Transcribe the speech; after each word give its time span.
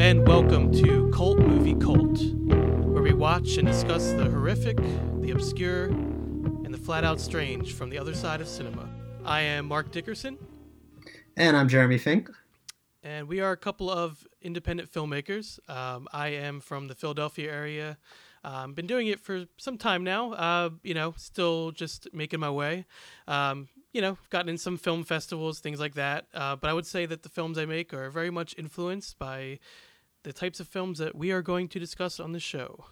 and 0.00 0.26
welcome 0.26 0.72
to 0.72 1.10
Cult 1.10 1.38
Movie 1.38 1.74
Cult, 1.74 2.18
where 2.86 3.02
we 3.02 3.12
watch 3.12 3.58
and 3.58 3.68
discuss 3.68 4.12
the 4.12 4.30
horrific, 4.30 4.78
the 5.20 5.30
obscure, 5.30 5.88
and 5.88 6.72
the 6.72 6.78
flat 6.78 7.04
out 7.04 7.20
strange 7.20 7.74
from 7.74 7.90
the 7.90 7.98
other 7.98 8.14
side 8.14 8.40
of 8.40 8.48
cinema. 8.48 8.88
I 9.26 9.42
am 9.42 9.66
Mark 9.66 9.92
Dickerson, 9.92 10.38
And 11.36 11.54
I'm 11.54 11.68
Jeremy 11.68 11.98
Fink. 11.98 12.30
and 13.02 13.28
we 13.28 13.40
are 13.40 13.52
a 13.52 13.58
couple 13.58 13.90
of 13.90 14.26
independent 14.40 14.90
filmmakers. 14.90 15.58
Um, 15.68 16.08
I 16.14 16.28
am 16.28 16.60
from 16.60 16.88
the 16.88 16.94
Philadelphia 16.94 17.52
area. 17.52 17.98
Um, 18.42 18.72
been 18.72 18.86
doing 18.86 19.08
it 19.08 19.20
for 19.20 19.44
some 19.58 19.76
time 19.76 20.02
now. 20.02 20.32
Uh, 20.32 20.70
you 20.82 20.94
know, 20.94 21.12
still 21.18 21.72
just 21.72 22.08
making 22.14 22.40
my 22.40 22.50
way. 22.50 22.86
Um, 23.28 23.68
you 23.92 24.00
know, 24.00 24.16
gotten 24.30 24.48
in 24.48 24.56
some 24.56 24.78
film 24.78 25.04
festivals, 25.04 25.60
things 25.60 25.78
like 25.78 25.94
that. 25.94 26.24
Uh, 26.32 26.56
but 26.56 26.70
I 26.70 26.72
would 26.72 26.86
say 26.86 27.04
that 27.04 27.22
the 27.22 27.28
films 27.28 27.58
I 27.58 27.66
make 27.66 27.92
are 27.92 28.08
very 28.08 28.30
much 28.30 28.54
influenced 28.56 29.18
by 29.18 29.58
the 30.22 30.32
types 30.32 30.60
of 30.60 30.68
films 30.68 30.98
that 30.98 31.16
we 31.16 31.30
are 31.30 31.42
going 31.42 31.68
to 31.68 31.78
discuss 31.78 32.20
on 32.20 32.32
the 32.32 32.40
show. 32.40 32.84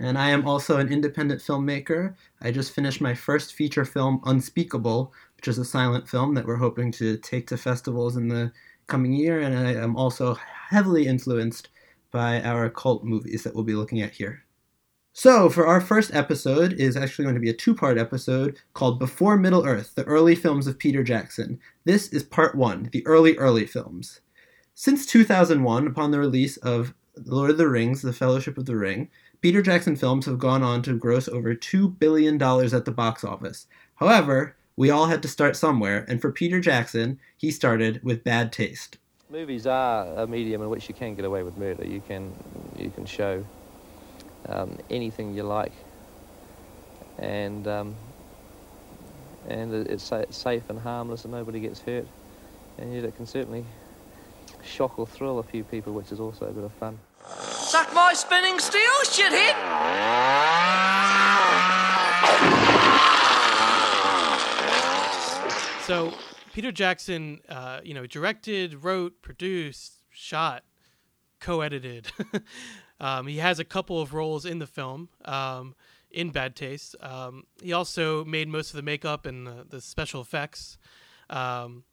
And 0.00 0.16
I 0.16 0.30
am 0.30 0.46
also 0.46 0.78
an 0.78 0.92
independent 0.92 1.40
filmmaker. 1.40 2.14
I 2.40 2.50
just 2.50 2.72
finished 2.72 3.00
my 3.00 3.14
first 3.14 3.54
feature 3.54 3.84
film, 3.84 4.20
Unspeakable, 4.24 5.12
which 5.36 5.48
is 5.48 5.58
a 5.58 5.64
silent 5.64 6.08
film 6.08 6.34
that 6.34 6.46
we're 6.46 6.56
hoping 6.56 6.92
to 6.92 7.16
take 7.18 7.46
to 7.48 7.56
festivals 7.56 8.16
in 8.16 8.28
the 8.28 8.52
coming 8.86 9.12
year. 9.12 9.40
And 9.40 9.56
I 9.56 9.72
am 9.72 9.96
also 9.96 10.34
heavily 10.34 11.06
influenced 11.06 11.68
by 12.10 12.40
our 12.42 12.70
cult 12.70 13.04
movies 13.04 13.42
that 13.42 13.54
we'll 13.54 13.64
be 13.64 13.74
looking 13.74 14.00
at 14.00 14.12
here. 14.12 14.44
So, 15.12 15.50
for 15.50 15.66
our 15.66 15.80
first 15.80 16.14
episode 16.14 16.74
is 16.74 16.96
actually 16.96 17.24
going 17.24 17.34
to 17.34 17.40
be 17.40 17.50
a 17.50 17.54
two-part 17.54 17.98
episode 17.98 18.60
called 18.72 19.00
Before 19.00 19.36
Middle 19.36 19.66
Earth: 19.66 19.94
The 19.96 20.04
Early 20.04 20.36
Films 20.36 20.68
of 20.68 20.78
Peter 20.78 21.02
Jackson. 21.02 21.58
This 21.84 22.08
is 22.12 22.22
part 22.22 22.54
1, 22.54 22.90
the 22.92 23.04
early 23.04 23.36
early 23.36 23.66
films. 23.66 24.20
Since 24.80 25.06
2001, 25.06 25.88
upon 25.88 26.12
the 26.12 26.20
release 26.20 26.56
of 26.58 26.94
Lord 27.24 27.50
of 27.50 27.58
the 27.58 27.68
Rings: 27.68 28.00
The 28.00 28.12
Fellowship 28.12 28.56
of 28.56 28.66
the 28.66 28.76
Ring, 28.76 29.10
Peter 29.40 29.60
Jackson 29.60 29.96
films 29.96 30.24
have 30.26 30.38
gone 30.38 30.62
on 30.62 30.82
to 30.82 30.96
gross 30.96 31.26
over 31.26 31.52
$2 31.52 31.98
billion 31.98 32.40
at 32.40 32.84
the 32.84 32.92
box 32.92 33.24
office. 33.24 33.66
However, 33.96 34.54
we 34.76 34.88
all 34.88 35.06
had 35.06 35.20
to 35.22 35.28
start 35.28 35.56
somewhere, 35.56 36.06
and 36.08 36.22
for 36.22 36.30
Peter 36.30 36.60
Jackson, 36.60 37.18
he 37.36 37.50
started 37.50 38.00
with 38.04 38.22
bad 38.22 38.52
taste. 38.52 38.98
Movies 39.28 39.66
are 39.66 40.06
a 40.14 40.28
medium 40.28 40.62
in 40.62 40.68
which 40.68 40.88
you 40.88 40.94
can 40.94 41.16
get 41.16 41.24
away 41.24 41.42
with 41.42 41.58
murder. 41.58 41.84
You 41.84 42.00
can, 42.00 42.32
you 42.78 42.90
can 42.90 43.04
show 43.04 43.44
um, 44.48 44.78
anything 44.90 45.34
you 45.34 45.42
like, 45.42 45.72
and 47.18 47.66
um, 47.66 47.96
and 49.48 49.74
it's, 49.74 50.12
safe 50.30 50.70
and 50.70 50.78
harmless, 50.78 51.24
and 51.24 51.32
nobody 51.32 51.58
gets 51.58 51.80
hurt. 51.80 52.06
And 52.78 52.94
yet, 52.94 53.02
it 53.02 53.16
can 53.16 53.26
certainly 53.26 53.64
shock 54.68 54.98
or 54.98 55.06
thrill 55.06 55.38
a 55.38 55.42
few 55.42 55.64
people, 55.64 55.92
which 55.92 56.12
is 56.12 56.20
also 56.20 56.46
a 56.46 56.52
bit 56.52 56.64
of 56.64 56.72
fun. 56.74 56.98
Suck 57.26 57.92
my 57.94 58.12
spinning 58.14 58.58
steel, 58.58 58.82
shithead! 59.04 59.54
So 65.82 66.12
Peter 66.52 66.72
Jackson, 66.72 67.40
uh, 67.48 67.80
you 67.82 67.94
know, 67.94 68.06
directed, 68.06 68.82
wrote, 68.84 69.22
produced, 69.22 70.02
shot, 70.10 70.64
co-edited. 71.40 72.10
um, 73.00 73.26
he 73.26 73.38
has 73.38 73.58
a 73.58 73.64
couple 73.64 74.00
of 74.00 74.12
roles 74.12 74.44
in 74.44 74.58
the 74.58 74.66
film 74.66 75.08
um, 75.24 75.74
in 76.10 76.30
Bad 76.30 76.56
Taste. 76.56 76.96
Um, 77.00 77.44
he 77.62 77.72
also 77.72 78.24
made 78.24 78.48
most 78.48 78.70
of 78.70 78.76
the 78.76 78.82
makeup 78.82 79.24
and 79.24 79.46
the, 79.46 79.66
the 79.68 79.80
special 79.80 80.20
effects. 80.20 80.78
Um, 81.30 81.84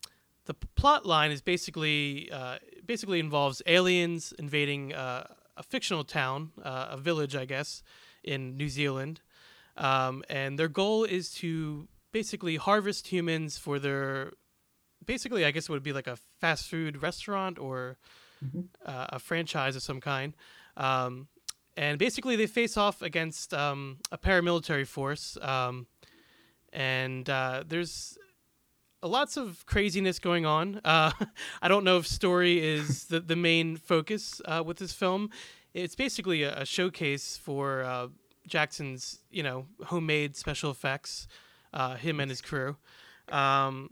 the 0.46 0.54
plot 0.54 1.06
line 1.06 1.32
is 1.32 1.42
basically 1.42 2.30
uh, 2.32 2.58
basically 2.86 3.20
involves 3.20 3.62
aliens 3.66 4.34
invading 4.38 4.94
uh, 4.94 5.28
a 5.58 5.64
fictional 5.64 6.04
town, 6.04 6.52
uh, 6.64 6.88
a 6.92 6.98
village, 6.98 7.36
I 7.36 7.46
guess, 7.46 7.84
in 8.24 8.58
New 8.58 8.70
Zealand, 8.70 9.22
um, 9.78 10.24
and 10.30 10.58
their 10.60 10.68
goal 10.68 11.04
is 11.04 11.32
to 11.36 11.88
basically 12.12 12.56
harvest 12.56 13.08
humans 13.08 13.58
for 13.58 13.80
their 13.80 14.32
basically 15.06 15.46
I 15.46 15.52
guess 15.52 15.66
it 15.66 15.72
would 15.72 15.84
be 15.84 15.94
like 15.94 16.08
a 16.08 16.18
fast 16.40 16.70
food 16.70 17.02
restaurant 17.02 17.60
or 17.60 17.98
uh, 18.86 19.08
a 19.10 19.20
franchise 19.20 19.76
of 19.76 19.84
some 19.84 20.02
kind. 20.02 20.36
Um, 20.78 21.28
and 21.78 22.00
basically 22.00 22.36
they 22.36 22.48
face 22.48 22.78
off 22.78 23.02
against 23.02 23.54
um, 23.54 23.98
a 24.12 24.18
paramilitary 24.18 24.88
force. 24.88 25.38
Um, 25.42 25.88
and 26.72 27.30
uh, 27.30 27.64
there's 27.68 28.18
lots 29.04 29.38
of 29.38 29.66
craziness 29.66 30.20
going 30.20 30.46
on. 30.46 30.82
Uh, 30.84 31.12
I 31.62 31.68
don't 31.68 31.84
know 31.84 31.98
if 31.98 32.08
story 32.08 32.64
is 32.64 33.06
the, 33.10 33.20
the 33.20 33.36
main 33.36 33.78
focus 33.78 34.42
uh, 34.46 34.64
with 34.66 34.78
this 34.78 34.92
film. 34.92 35.30
It's 35.74 35.96
basically 35.96 36.44
a, 36.44 36.62
a 36.62 36.66
showcase 36.66 37.38
for 37.38 37.84
uh, 37.84 38.08
Jackson's, 38.48 39.20
you 39.30 39.44
know, 39.44 39.66
homemade 39.86 40.36
special 40.36 40.72
effects, 40.72 41.28
uh, 41.74 41.96
him 41.96 42.20
and 42.20 42.30
his 42.30 42.42
crew. 42.42 42.78
Um, 43.30 43.90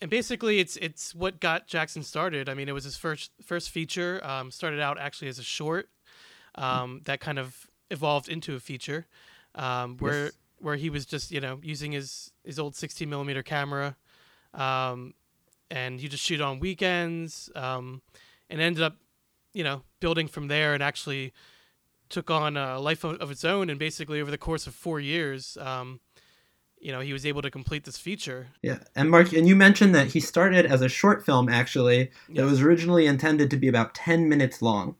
and 0.00 0.10
basically, 0.10 0.58
it's 0.58 0.76
it's 0.78 1.14
what 1.14 1.38
got 1.38 1.68
Jackson 1.68 2.02
started. 2.02 2.48
I 2.48 2.54
mean, 2.54 2.68
it 2.68 2.72
was 2.72 2.82
his 2.82 2.96
first 2.96 3.30
first 3.44 3.70
feature. 3.70 4.20
Um, 4.24 4.50
started 4.50 4.80
out 4.80 4.98
actually 4.98 5.28
as 5.28 5.38
a 5.38 5.44
short 5.44 5.88
um, 6.56 7.02
that 7.04 7.20
kind 7.20 7.38
of 7.38 7.68
evolved 7.88 8.28
into 8.28 8.56
a 8.56 8.60
feature, 8.60 9.06
um, 9.54 9.96
where 9.98 10.24
Yes. 10.24 10.32
Where 10.62 10.76
he 10.76 10.90
was 10.90 11.04
just 11.04 11.30
you 11.30 11.40
know 11.40 11.58
using 11.62 11.92
his 11.92 12.30
his 12.44 12.58
old 12.58 12.74
16 12.74 13.08
millimeter 13.08 13.42
camera, 13.42 13.96
um, 14.54 15.14
and 15.70 16.00
he 16.00 16.08
just 16.08 16.24
shoot 16.24 16.40
on 16.40 16.60
weekends, 16.60 17.50
um, 17.54 18.02
and 18.48 18.60
ended 18.60 18.82
up 18.82 18.96
you 19.52 19.64
know 19.64 19.82
building 20.00 20.28
from 20.28 20.48
there 20.48 20.74
and 20.74 20.82
actually 20.82 21.32
took 22.08 22.30
on 22.30 22.56
a 22.56 22.78
life 22.78 23.04
of, 23.04 23.16
of 23.16 23.30
its 23.30 23.44
own. 23.44 23.70
And 23.70 23.78
basically, 23.78 24.20
over 24.20 24.30
the 24.30 24.38
course 24.38 24.66
of 24.66 24.74
four 24.74 25.00
years, 25.00 25.56
um, 25.60 25.98
you 26.78 26.92
know, 26.92 27.00
he 27.00 27.12
was 27.12 27.24
able 27.24 27.42
to 27.42 27.50
complete 27.50 27.84
this 27.84 27.96
feature. 27.96 28.48
Yeah, 28.60 28.78
and 28.94 29.10
Mark, 29.10 29.32
and 29.32 29.46
you 29.48 29.56
mentioned 29.56 29.94
that 29.94 30.08
he 30.08 30.20
started 30.20 30.66
as 30.66 30.82
a 30.82 30.88
short 30.88 31.24
film 31.24 31.48
actually 31.48 32.10
that 32.34 32.44
was 32.44 32.60
originally 32.60 33.06
intended 33.06 33.50
to 33.50 33.56
be 33.56 33.68
about 33.68 33.94
ten 33.94 34.28
minutes 34.28 34.60
long, 34.60 34.96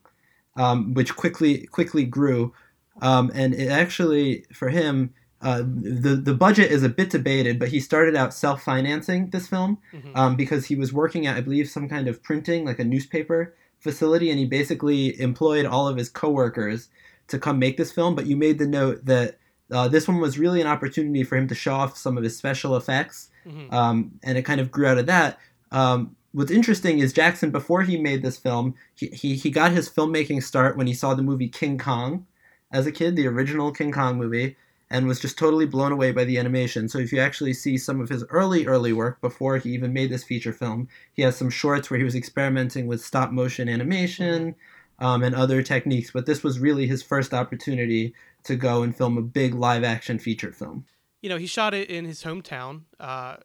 um, 0.56 0.94
which 0.94 1.15
quickly 1.15 1.67
quickly 1.67 2.05
grew, 2.05 2.55
um, 3.03 3.31
and 3.34 3.55
it 3.55 3.69
actually 3.69 4.47
for 4.53 4.71
him. 4.71 5.12
Uh, 5.42 5.62
the 5.66 6.14
the 6.14 6.34
budget 6.34 6.70
is 6.70 6.82
a 6.84 6.88
bit 6.88 7.10
debated, 7.10 7.58
but 7.58 7.69
he 7.69 7.80
started 7.80 8.14
out 8.14 8.32
self 8.32 8.62
financing 8.62 9.28
this 9.30 9.48
film 9.48 9.78
Mhm. 9.92 10.16
um, 10.16 10.36
because 10.36 10.66
he 10.66 10.76
was 10.76 10.92
working 10.92 11.26
at 11.26 11.36
I 11.36 11.41
believe 11.41 11.69
some 11.69 11.88
kind 11.88 12.06
of 12.08 12.22
printing 12.22 12.64
like 12.64 12.78
a 12.78 12.84
newspaper 12.84 13.54
facility, 13.81 14.31
and 14.31 14.38
he 14.38 14.47
basically 14.47 15.20
employed 15.20 15.66
all 15.66 15.88
of 15.88 15.97
his 15.97 16.08
coworkers 16.08 16.88
to 17.28 17.38
come 17.38 17.58
make 17.58 17.76
this 17.76 17.91
film. 17.92 18.14
But 18.14 18.26
you 18.26 18.36
made 18.36 18.58
the 18.58 18.66
note 18.69 19.04
that 19.06 19.38
uh, 19.70 19.88
this 19.88 20.06
one 20.06 20.20
was 20.20 20.38
really 20.38 20.60
an 20.60 20.66
opportunity 20.66 21.25
for 21.25 21.36
him 21.36 21.48
to 21.48 21.54
show 21.54 21.75
off 21.75 21.97
some 21.97 22.16
of 22.16 22.22
his 22.22 22.36
special 22.36 22.76
effects 22.76 23.31
Mhm. 23.48 23.72
um, 23.72 24.10
and 24.22 24.36
it 24.38 24.42
kind 24.42 24.60
of 24.60 24.70
grew 24.70 24.86
out 24.86 24.98
of 24.98 25.06
that. 25.06 25.38
Um, 25.72 26.14
what's 26.32 26.50
interesting 26.50 26.98
is 27.00 27.12
Jackson, 27.12 27.50
before 27.50 27.82
he 27.82 27.97
made 27.97 28.22
this 28.22 28.36
film, 28.36 28.75
he, 28.94 29.06
he, 29.08 29.34
he 29.34 29.50
got 29.50 29.72
his 29.72 29.88
filmmaking 29.88 30.42
start 30.42 30.76
when 30.76 30.86
he 30.86 30.94
saw 30.94 31.14
the 31.14 31.22
movie 31.22 31.48
King 31.48 31.78
Kong 31.78 32.26
as 32.70 32.86
a 32.86 32.92
kid, 32.92 33.16
the 33.16 33.26
original 33.26 33.72
King 33.72 33.91
Kong 33.92 34.16
movie, 34.19 34.56
and 34.92 35.08
was 35.08 35.19
just 35.19 35.38
totally 35.38 35.64
blown 35.64 35.91
away 35.91 36.12
by 36.12 36.22
the 36.22 36.38
animation. 36.38 36.86
So 36.86 36.98
if 36.98 37.12
you 37.12 37.19
actually 37.19 37.54
see 37.54 37.78
some 37.78 38.00
of 38.00 38.10
his 38.10 38.25
early, 38.28 38.66
early 38.66 38.92
work 38.92 39.20
before 39.22 39.56
he 39.56 39.70
even 39.70 39.94
made 39.94 40.10
this 40.10 40.22
feature 40.22 40.53
film, 40.53 40.86
he 41.14 41.22
has 41.22 41.34
some 41.34 41.49
shorts 41.49 41.90
where 41.90 41.99
he 41.99 42.05
was 42.05 42.14
experimenting 42.14 42.87
with 42.87 43.02
stop 43.02 43.32
motion 43.32 43.70
animation 43.70 44.55
um, 44.99 45.22
and 45.22 45.34
other 45.34 45.62
techniques, 45.62 46.11
but 46.11 46.26
this 46.26 46.43
was 46.44 46.61
really 46.61 46.87
his 46.87 47.02
first 47.02 47.32
opportunity 47.32 48.14
to 48.44 48.55
go 48.55 48.82
and 48.82 48.94
film 48.94 49.17
a 49.17 49.22
big 49.22 49.55
live 49.55 49.82
action 49.82 50.19
feature 50.19 50.52
film. 50.52 50.84
you 51.22 51.28
know, 51.31 51.38
he 51.38 51.46
shot 51.46 51.72
it 51.72 51.88
in 51.88 52.05
his 52.05 52.22
hometown, 52.25 52.82
uh, 53.00 53.37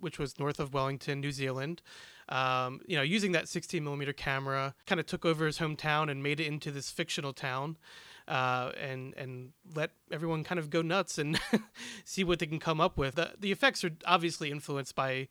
which 0.00 0.18
was 0.18 0.38
north 0.38 0.58
of 0.58 0.72
Wellington, 0.72 1.20
New 1.20 1.32
Zealand. 1.32 1.82
Um, 2.30 2.80
you 2.86 2.96
know, 2.96 3.02
using 3.02 3.32
that 3.32 3.48
16 3.48 3.82
millimeter 3.82 4.12
camera, 4.12 4.74
kind 4.86 5.00
of 5.00 5.06
took 5.06 5.24
over 5.24 5.46
his 5.46 5.58
hometown 5.58 6.10
and 6.10 6.22
made 6.22 6.40
it 6.40 6.46
into 6.46 6.70
this 6.70 6.90
fictional 6.90 7.32
town, 7.32 7.76
uh, 8.28 8.72
and 8.78 9.14
and 9.16 9.50
let 9.74 9.90
everyone 10.12 10.44
kind 10.44 10.58
of 10.58 10.70
go 10.70 10.82
nuts 10.82 11.18
and 11.18 11.40
see 12.04 12.22
what 12.22 12.38
they 12.38 12.46
can 12.46 12.60
come 12.60 12.80
up 12.80 12.98
with. 12.98 13.16
The, 13.16 13.32
the 13.40 13.50
effects 13.50 13.82
are 13.84 13.90
obviously 14.06 14.50
influenced 14.50 14.94
by, 14.94 15.28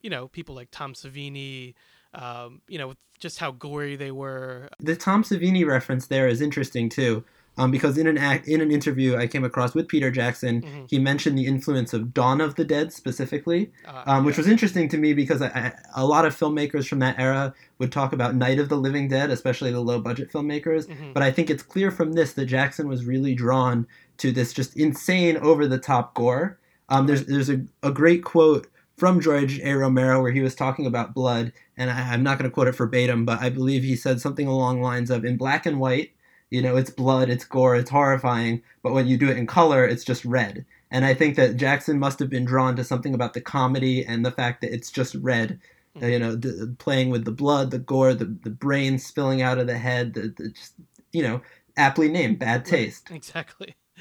you 0.00 0.10
know, 0.10 0.28
people 0.28 0.54
like 0.54 0.68
Tom 0.70 0.94
Savini. 0.94 1.74
Um, 2.14 2.60
you 2.68 2.76
know, 2.76 2.92
just 3.20 3.38
how 3.38 3.52
gory 3.52 3.96
they 3.96 4.10
were. 4.10 4.68
the 4.80 4.96
Tom 4.96 5.22
Savini 5.22 5.66
reference 5.66 6.08
there 6.08 6.28
is 6.28 6.42
interesting 6.42 6.90
too, 6.90 7.24
um, 7.58 7.70
because 7.70 7.98
in 7.98 8.06
an 8.06 8.16
act, 8.16 8.48
in 8.48 8.60
an 8.60 8.70
interview 8.70 9.16
I 9.16 9.26
came 9.26 9.44
across 9.44 9.74
with 9.74 9.86
Peter 9.88 10.10
Jackson, 10.10 10.62
Mhm. 10.62 10.90
he 10.90 10.98
mentioned 10.98 11.36
the 11.38 11.46
influence 11.46 11.92
of 11.92 12.14
Dawn 12.14 12.40
of 12.40 12.54
the 12.54 12.64
Dead 12.64 12.92
specifically, 12.92 13.70
Uh, 13.86 14.02
um, 14.06 14.24
which 14.24 14.36
yeah. 14.36 14.40
was 14.40 14.48
interesting 14.48 14.88
to 14.88 14.96
me 14.98 15.12
because 15.12 15.42
I, 15.42 15.48
I, 15.48 15.72
a 15.96 16.06
lot 16.06 16.24
of 16.24 16.34
filmmakers 16.38 16.86
from 16.88 17.00
that 17.00 17.18
era 17.18 17.52
would 17.78 17.92
talk 17.92 18.12
about 18.12 18.34
Night 18.34 18.58
of 18.58 18.68
the 18.68 18.76
Living 18.76 19.08
Dead, 19.08 19.30
especially 19.30 19.70
the 19.70 19.80
low 19.80 20.00
budget 20.00 20.32
filmmakers. 20.32 20.86
Mhm. 20.86 21.12
But 21.12 21.22
I 21.22 21.30
think 21.30 21.50
it's 21.50 21.62
clear 21.62 21.90
from 21.90 22.12
this 22.14 22.32
that 22.34 22.46
Jackson 22.46 22.88
was 22.88 23.04
really 23.04 23.34
drawn 23.34 23.86
to 24.18 24.32
this 24.32 24.52
just 24.52 24.76
insane, 24.76 25.36
over 25.36 25.66
the 25.66 25.78
top 25.78 26.14
gore. 26.14 26.58
Um, 26.88 27.06
there's 27.06 27.24
there's 27.26 27.50
a, 27.50 27.62
a 27.82 27.90
great 27.90 28.22
quote 28.24 28.66
from 28.96 29.20
George 29.20 29.58
A. 29.60 29.74
Romero, 29.74 30.20
where 30.22 30.30
he 30.32 30.40
was 30.40 30.54
talking 30.54 30.86
about 30.86 31.12
blood, 31.14 31.52
and 31.76 31.90
I, 31.90 32.12
I'm 32.12 32.22
not 32.22 32.38
going 32.38 32.48
to 32.48 32.54
quote 32.54 32.68
it 32.68 32.76
verbatim, 32.76 33.24
but 33.24 33.40
I 33.40 33.48
believe 33.50 33.82
he 33.82 33.96
said 33.96 34.20
something 34.20 34.46
along 34.46 34.76
the 34.76 34.82
lines 34.84 35.10
of, 35.10 35.24
"In 35.24 35.36
black 35.36 35.66
and 35.66 35.80
white, 35.80 36.10
you 36.52 36.62
know, 36.62 36.76
it's 36.76 36.90
blood, 36.90 37.30
it's 37.30 37.44
gore, 37.44 37.76
it's 37.76 37.90
horrifying, 37.90 38.62
but 38.82 38.92
when 38.92 39.06
you 39.06 39.16
do 39.16 39.30
it 39.30 39.36
in 39.36 39.46
color, 39.46 39.84
it's 39.84 40.04
just 40.04 40.24
red." 40.24 40.64
And 40.90 41.06
I 41.06 41.14
think 41.14 41.36
that 41.36 41.56
Jackson 41.56 41.98
must 41.98 42.18
have 42.18 42.28
been 42.28 42.44
drawn 42.44 42.76
to 42.76 42.84
something 42.84 43.14
about 43.14 43.32
the 43.32 43.40
comedy 43.40 44.04
and 44.04 44.24
the 44.24 44.30
fact 44.30 44.60
that 44.60 44.74
it's 44.74 44.90
just 44.90 45.14
red. 45.14 45.58
Mm-hmm. 45.96 46.08
You 46.08 46.18
know, 46.18 46.36
d- 46.36 46.66
playing 46.78 47.08
with 47.08 47.24
the 47.24 47.32
blood, 47.32 47.70
the 47.70 47.78
gore, 47.78 48.12
the, 48.12 48.26
the 48.26 48.50
brain 48.50 48.98
spilling 48.98 49.40
out 49.40 49.58
of 49.58 49.66
the 49.66 49.78
head, 49.78 50.14
the, 50.14 50.34
the 50.36 50.50
just, 50.50 50.74
you 51.12 51.22
know, 51.22 51.40
aptly 51.76 52.08
named 52.08 52.38
bad 52.38 52.64
taste. 52.64 53.08
Exactly. 53.10 53.74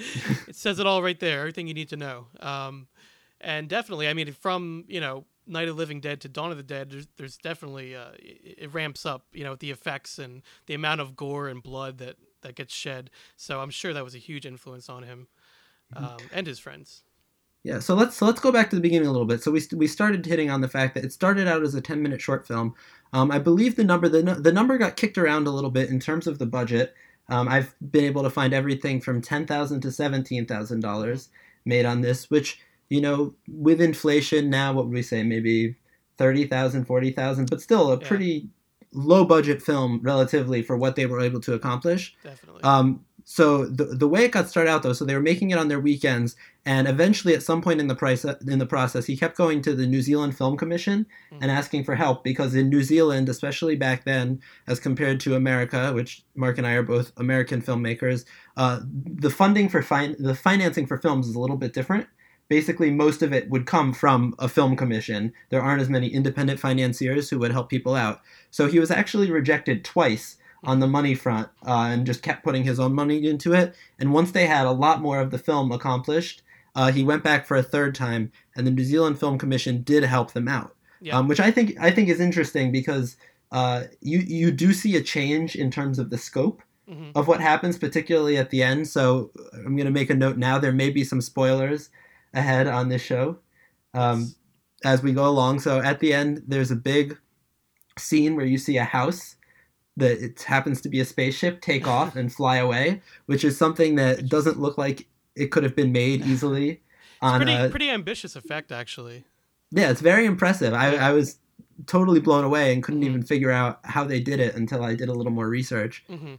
it 0.48 0.56
says 0.56 0.80
it 0.80 0.88
all 0.88 1.02
right 1.02 1.20
there, 1.20 1.40
everything 1.40 1.68
you 1.68 1.74
need 1.74 1.90
to 1.90 1.98
know. 1.98 2.28
Um, 2.40 2.88
and 3.40 3.68
definitely, 3.68 4.08
I 4.08 4.14
mean, 4.14 4.32
from 4.34 4.86
you 4.88 5.00
know 5.00 5.26
Night 5.48 5.68
of 5.68 5.76
the 5.76 5.80
Living 5.80 6.00
Dead 6.00 6.22
to 6.22 6.30
Dawn 6.30 6.52
of 6.52 6.58
the 6.58 6.64
Dead, 6.64 6.92
there's, 6.92 7.08
there's 7.18 7.38
definitely 7.38 7.96
uh, 7.96 8.12
it, 8.20 8.56
it, 8.60 8.74
ramps 8.74 9.06
up, 9.06 9.26
you 9.34 9.44
know, 9.44 9.56
the 9.56 9.72
effects 9.72 10.20
and 10.20 10.42
the 10.68 10.74
amount 10.74 11.02
of 11.02 11.16
gore 11.16 11.48
and 11.48 11.62
blood 11.62 11.98
that 11.98 12.16
that 12.42 12.56
gets 12.56 12.74
shed. 12.74 13.10
So 13.36 13.62
I'm 13.62 13.70
sure 13.70 13.94
that 13.94 14.04
was 14.04 14.16
a 14.16 14.20
huge 14.20 14.46
influence 14.46 14.90
on 14.90 15.04
him 15.04 15.28
mm-hmm. 15.94 16.04
um, 16.04 16.18
and 16.34 16.48
his 16.48 16.60
friends. 16.60 17.04
Yeah, 17.64 17.78
so 17.78 17.94
let's 17.94 18.18
so 18.18 18.26
let's 18.26 18.40
go 18.40 18.52
back 18.52 18.72
to 18.72 18.76
the 18.76 18.82
beginning 18.82 19.08
a 19.08 19.12
little 19.12 19.28
bit. 19.28 19.44
So 19.44 19.52
we 19.52 19.62
we 19.76 19.86
started 19.86 20.26
hitting 20.26 20.50
on 20.50 20.62
the 20.62 20.68
fact 20.68 20.96
that 20.96 21.06
it 21.06 21.14
started 21.14 21.48
out 21.48 21.62
as 21.62 21.76
a 21.76 21.82
10 21.82 22.02
minute 22.02 22.20
short 22.20 22.48
film. 22.48 22.74
Um, 23.14 23.30
I 23.30 23.38
believe 23.38 23.76
the 23.76 23.84
number 23.84 24.10
the 24.10 24.24
the 24.24 24.52
number 24.52 24.78
got 24.78 24.98
kicked 24.98 25.18
around 25.18 25.46
a 25.46 25.52
little 25.52 25.70
bit 25.70 25.90
in 25.90 26.00
terms 26.00 26.26
of 26.26 26.40
the 26.40 26.48
budget. 26.48 26.96
Um, 27.30 27.48
I've 27.48 27.76
been 27.92 28.04
able 28.04 28.24
to 28.24 28.32
find 28.32 28.54
everything 28.54 29.00
from 29.00 29.22
ten 29.22 29.46
thousand 29.46 29.82
to 29.82 29.92
seventeen 29.92 30.48
thousand 30.48 30.80
dollars 30.80 31.30
made 31.66 31.86
on 31.86 32.02
this, 32.02 32.32
which 32.32 32.60
you 32.92 33.00
know, 33.00 33.34
with 33.48 33.80
inflation 33.80 34.50
now, 34.50 34.74
what 34.74 34.86
would 34.86 34.94
we 34.94 35.02
say? 35.02 35.24
Maybe 35.24 35.78
30,000, 36.18 36.84
40,000, 36.84 37.50
but 37.50 37.62
still 37.62 37.94
a 37.94 37.98
yeah. 37.98 38.06
pretty 38.06 38.50
low 38.94 39.26
budget 39.26 39.62
film 39.62 40.00
relatively 40.04 40.62
for 40.62 40.78
what 40.78 40.96
they 40.96 41.06
were 41.06 41.22
able 41.22 41.40
to 41.42 41.54
accomplish. 41.54 42.16
Definitely. 42.24 42.64
Um, 42.64 43.06
so 43.24 43.66
the 43.66 43.86
the 43.86 44.08
way 44.08 44.26
it 44.26 44.32
got 44.32 44.50
started 44.50 44.70
out 44.70 44.84
though, 44.84 44.94
so 44.94 45.06
they 45.06 45.16
were 45.16 45.22
making 45.22 45.52
it 45.52 45.58
on 45.58 45.68
their 45.68 45.80
weekends, 45.80 46.36
and 46.66 46.88
eventually 46.88 47.34
at 47.34 47.44
some 47.44 47.62
point 47.62 47.80
in 47.80 47.88
the 47.88 47.96
price 47.96 48.26
in 48.26 48.60
the 48.60 48.66
process, 48.66 49.06
he 49.06 49.16
kept 49.16 49.38
going 49.38 49.62
to 49.62 49.74
the 49.74 49.86
New 49.86 50.02
Zealand 50.02 50.38
Film 50.38 50.58
Commission 50.58 51.06
mm-hmm. 51.32 51.42
and 51.42 51.52
asking 51.52 51.84
for 51.84 51.96
help 51.96 52.24
because 52.24 52.56
in 52.56 52.70
New 52.70 52.84
Zealand, 52.84 53.30
especially 53.30 53.76
back 53.76 54.06
then, 54.06 54.42
as 54.68 54.80
compared 54.80 55.20
to 55.22 55.36
America, 55.36 55.94
which 55.94 56.24
Mark 56.36 56.58
and 56.58 56.68
I 56.68 56.74
are 56.74 56.84
both 56.84 57.12
American 57.18 57.62
filmmakers, 57.62 58.26
uh, 58.58 58.82
the 58.84 59.30
funding 59.30 59.70
for 59.70 59.82
fin- 59.82 60.18
the 60.20 60.36
financing 60.36 60.88
for 60.88 60.98
films 60.98 61.28
is 61.28 61.36
a 61.36 61.40
little 61.40 61.58
bit 61.58 61.74
different 61.74 62.08
basically 62.52 62.92
most 62.92 63.22
of 63.22 63.32
it 63.32 63.50
would 63.50 63.66
come 63.66 63.94
from 63.94 64.36
a 64.38 64.50
film 64.50 64.76
commission. 64.76 65.32
There 65.52 65.62
aren't 65.62 65.82
as 65.82 65.88
many 65.88 66.10
independent 66.10 66.60
financiers 66.60 67.30
who 67.30 67.40
would 67.40 67.54
help 67.54 67.70
people 67.70 67.96
out. 67.96 68.20
So 68.52 68.68
he 68.68 68.80
was 68.80 68.92
actually 68.92 69.32
rejected 69.32 69.84
twice 69.84 70.38
on 70.64 70.80
the 70.80 70.88
money 70.88 71.16
front 71.16 71.50
uh, 71.66 71.88
and 71.90 72.06
just 72.06 72.22
kept 72.22 72.44
putting 72.44 72.64
his 72.64 72.80
own 72.80 72.94
money 72.94 73.28
into 73.28 73.54
it. 73.54 73.74
And 73.98 74.14
once 74.14 74.32
they 74.32 74.46
had 74.46 74.66
a 74.66 74.72
lot 74.72 75.02
more 75.02 75.20
of 75.20 75.32
the 75.32 75.40
film 75.40 75.72
accomplished, 75.72 76.44
uh, 76.76 76.92
he 76.92 77.04
went 77.04 77.24
back 77.24 77.46
for 77.46 77.58
a 77.58 77.64
third 77.64 77.96
time, 77.96 78.32
and 78.56 78.66
the 78.66 78.72
New 78.72 78.84
Zealand 78.84 79.20
Film 79.20 79.38
Commission 79.38 79.82
did 79.82 80.04
help 80.04 80.32
them 80.32 80.48
out, 80.48 80.76
yeah. 81.02 81.18
um, 81.18 81.28
which 81.28 81.40
I 81.40 81.52
think 81.52 81.76
I 81.80 81.92
think 81.92 82.08
is 82.08 82.20
interesting 82.20 82.72
because 82.72 83.18
uh, 83.52 83.84
you 84.00 84.20
you 84.20 84.52
do 84.52 84.72
see 84.72 84.96
a 84.96 85.02
change 85.02 85.56
in 85.56 85.70
terms 85.70 86.00
of 86.00 86.10
the 86.10 86.18
scope. 86.18 86.62
Mm-hmm. 86.90 87.12
Of 87.16 87.28
what 87.28 87.40
happens, 87.40 87.78
particularly 87.78 88.38
at 88.38 88.50
the 88.50 88.64
end. 88.64 88.86
So 88.86 89.32
I'm 89.54 89.78
going 89.78 89.86
to 89.86 89.92
make 89.92 90.10
a 90.10 90.16
note 90.16 90.36
now. 90.36 90.58
There 90.58 90.74
may 90.74 90.90
be 90.90 91.06
some 91.06 91.22
spoilers 91.22 91.90
ahead 92.34 92.68
on 92.68 92.90
this 92.90 93.02
show 93.02 93.38
um, 93.94 94.22
yes. 94.22 94.36
as 94.84 95.04
we 95.04 95.14
go 95.14 95.26
along. 95.26 95.62
So 95.62 95.80
at 95.80 96.00
the 96.00 96.12
end, 96.12 96.44
there's 96.48 96.72
a 96.72 96.76
big 96.76 97.18
scene 97.98 98.36
where 98.36 98.46
you 98.46 98.58
see 98.58 98.78
a 98.78 98.84
house 98.84 99.36
that 99.98 100.24
it 100.24 100.42
happens 100.44 100.82
to 100.82 100.90
be 100.90 101.00
a 101.00 101.06
spaceship 101.06 101.62
take 101.62 101.88
off 101.98 102.16
and 102.16 102.34
fly 102.34 102.58
away, 102.58 103.02
which 103.26 103.44
is 103.44 103.58
something 103.58 103.96
that 103.96 104.28
doesn't 104.28 104.60
look 104.60 104.78
like 104.78 105.08
it 105.36 105.48
could 105.48 105.64
have 105.64 105.76
been 105.76 105.92
made 105.92 106.26
easily. 106.26 106.82
on 107.22 107.42
pretty, 107.42 107.54
a, 107.54 107.70
pretty 107.70 107.90
ambitious 107.90 108.36
effect, 108.36 108.72
actually. 108.72 109.26
Yeah, 109.72 109.90
it's 109.90 110.02
very 110.02 110.26
impressive. 110.26 110.74
I, 110.74 110.96
I 110.96 111.12
was 111.12 111.38
totally 111.88 112.20
blown 112.20 112.44
away 112.44 112.74
and 112.74 112.84
couldn't 112.84 113.02
mm-hmm. 113.02 113.10
even 113.10 113.24
figure 113.24 113.52
out 113.52 113.80
how 113.84 114.04
they 114.04 114.20
did 114.20 114.40
it 114.40 114.56
until 114.56 114.84
I 114.84 114.96
did 114.96 115.10
a 115.10 115.14
little 115.14 115.32
more 115.32 115.48
research. 115.48 116.04
Mm-hmm 116.10 116.36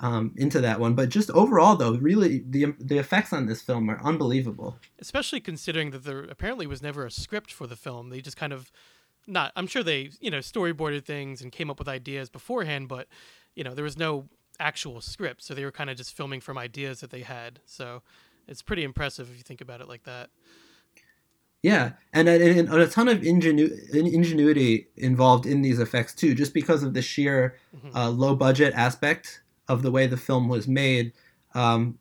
um, 0.00 0.32
into 0.36 0.60
that 0.60 0.80
one. 0.80 0.94
But 0.94 1.10
just 1.10 1.30
overall, 1.30 1.76
though, 1.76 1.92
really 1.92 2.42
the 2.48 2.74
the 2.78 2.98
effects 2.98 3.32
on 3.32 3.46
this 3.46 3.62
film 3.62 3.88
are 3.90 4.02
unbelievable. 4.02 4.78
Especially 4.98 5.40
considering 5.40 5.90
that 5.90 6.04
there 6.04 6.22
apparently 6.22 6.66
was 6.66 6.82
never 6.82 7.06
a 7.06 7.10
script 7.10 7.52
for 7.52 7.66
the 7.66 7.76
film. 7.76 8.10
They 8.10 8.20
just 8.20 8.36
kind 8.36 8.52
of 8.52 8.72
not. 9.26 9.52
I'm 9.56 9.66
sure 9.66 9.82
they 9.82 10.10
you 10.20 10.30
know 10.30 10.38
storyboarded 10.38 11.04
things 11.04 11.42
and 11.42 11.52
came 11.52 11.70
up 11.70 11.78
with 11.78 11.88
ideas 11.88 12.28
beforehand, 12.28 12.88
but 12.88 13.06
you 13.54 13.64
know 13.64 13.74
there 13.74 13.84
was 13.84 13.98
no 13.98 14.28
actual 14.58 15.00
script, 15.00 15.42
so 15.42 15.54
they 15.54 15.64
were 15.64 15.72
kind 15.72 15.90
of 15.90 15.96
just 15.96 16.16
filming 16.16 16.40
from 16.40 16.58
ideas 16.58 17.00
that 17.00 17.10
they 17.10 17.22
had. 17.22 17.60
So 17.64 18.02
it's 18.46 18.62
pretty 18.62 18.84
impressive 18.84 19.30
if 19.30 19.36
you 19.36 19.42
think 19.42 19.60
about 19.60 19.80
it 19.80 19.88
like 19.88 20.04
that. 20.04 20.30
Yeah, 21.62 21.92
and, 22.14 22.26
and, 22.26 22.72
a 22.72 22.86
ton 22.86 23.08
of 23.08 23.18
ingenu- 23.18 23.90
ingenuity 23.92 24.88
involved 24.96 25.44
in 25.44 25.60
these 25.60 25.78
effects 25.78 26.14
too, 26.14 26.34
just 26.34 26.54
because 26.54 26.82
of 26.82 26.94
the 26.94 27.02
sheer 27.02 27.56
mm-hmm. 27.76 27.94
uh, 27.94 28.08
low 28.08 28.34
budget 28.34 28.72
aspect 28.74 29.42
of 29.68 29.82
the 29.82 29.90
way 29.90 30.06
the 30.06 30.16
film 30.16 30.48
was 30.48 30.66
made. 30.66 31.12
Um, 31.54 31.98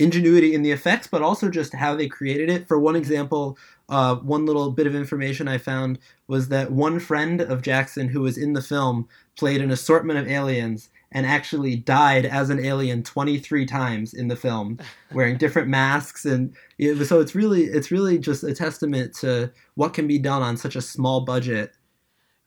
ingenuity 0.00 0.54
in 0.54 0.62
the 0.62 0.72
effects, 0.72 1.06
but 1.06 1.22
also 1.22 1.48
just 1.48 1.74
how 1.74 1.94
they 1.94 2.08
created 2.08 2.48
it. 2.48 2.66
For 2.66 2.78
one 2.78 2.96
example, 2.96 3.58
uh, 3.88 4.16
one 4.16 4.46
little 4.46 4.70
bit 4.70 4.86
of 4.86 4.94
information 4.94 5.48
I 5.48 5.58
found 5.58 5.98
was 6.26 6.48
that 6.48 6.72
one 6.72 6.98
friend 7.00 7.40
of 7.40 7.62
Jackson 7.62 8.08
who 8.08 8.20
was 8.20 8.38
in 8.38 8.52
the 8.52 8.62
film 8.62 9.08
played 9.36 9.60
an 9.60 9.70
assortment 9.70 10.18
of 10.18 10.28
aliens 10.28 10.90
and 11.12 11.26
actually 11.26 11.74
died 11.74 12.24
as 12.24 12.50
an 12.50 12.64
alien 12.64 13.02
23 13.02 13.66
times 13.66 14.14
in 14.14 14.28
the 14.28 14.36
film 14.36 14.78
wearing 15.12 15.36
different 15.36 15.66
masks 15.66 16.24
and 16.24 16.54
it 16.78 17.04
so 17.04 17.18
it's 17.18 17.34
really 17.34 17.64
it's 17.64 17.90
really 17.90 18.16
just 18.16 18.44
a 18.44 18.54
testament 18.54 19.12
to 19.12 19.50
what 19.74 19.92
can 19.92 20.06
be 20.06 20.18
done 20.18 20.40
on 20.40 20.56
such 20.56 20.76
a 20.76 20.82
small 20.82 21.22
budget 21.22 21.72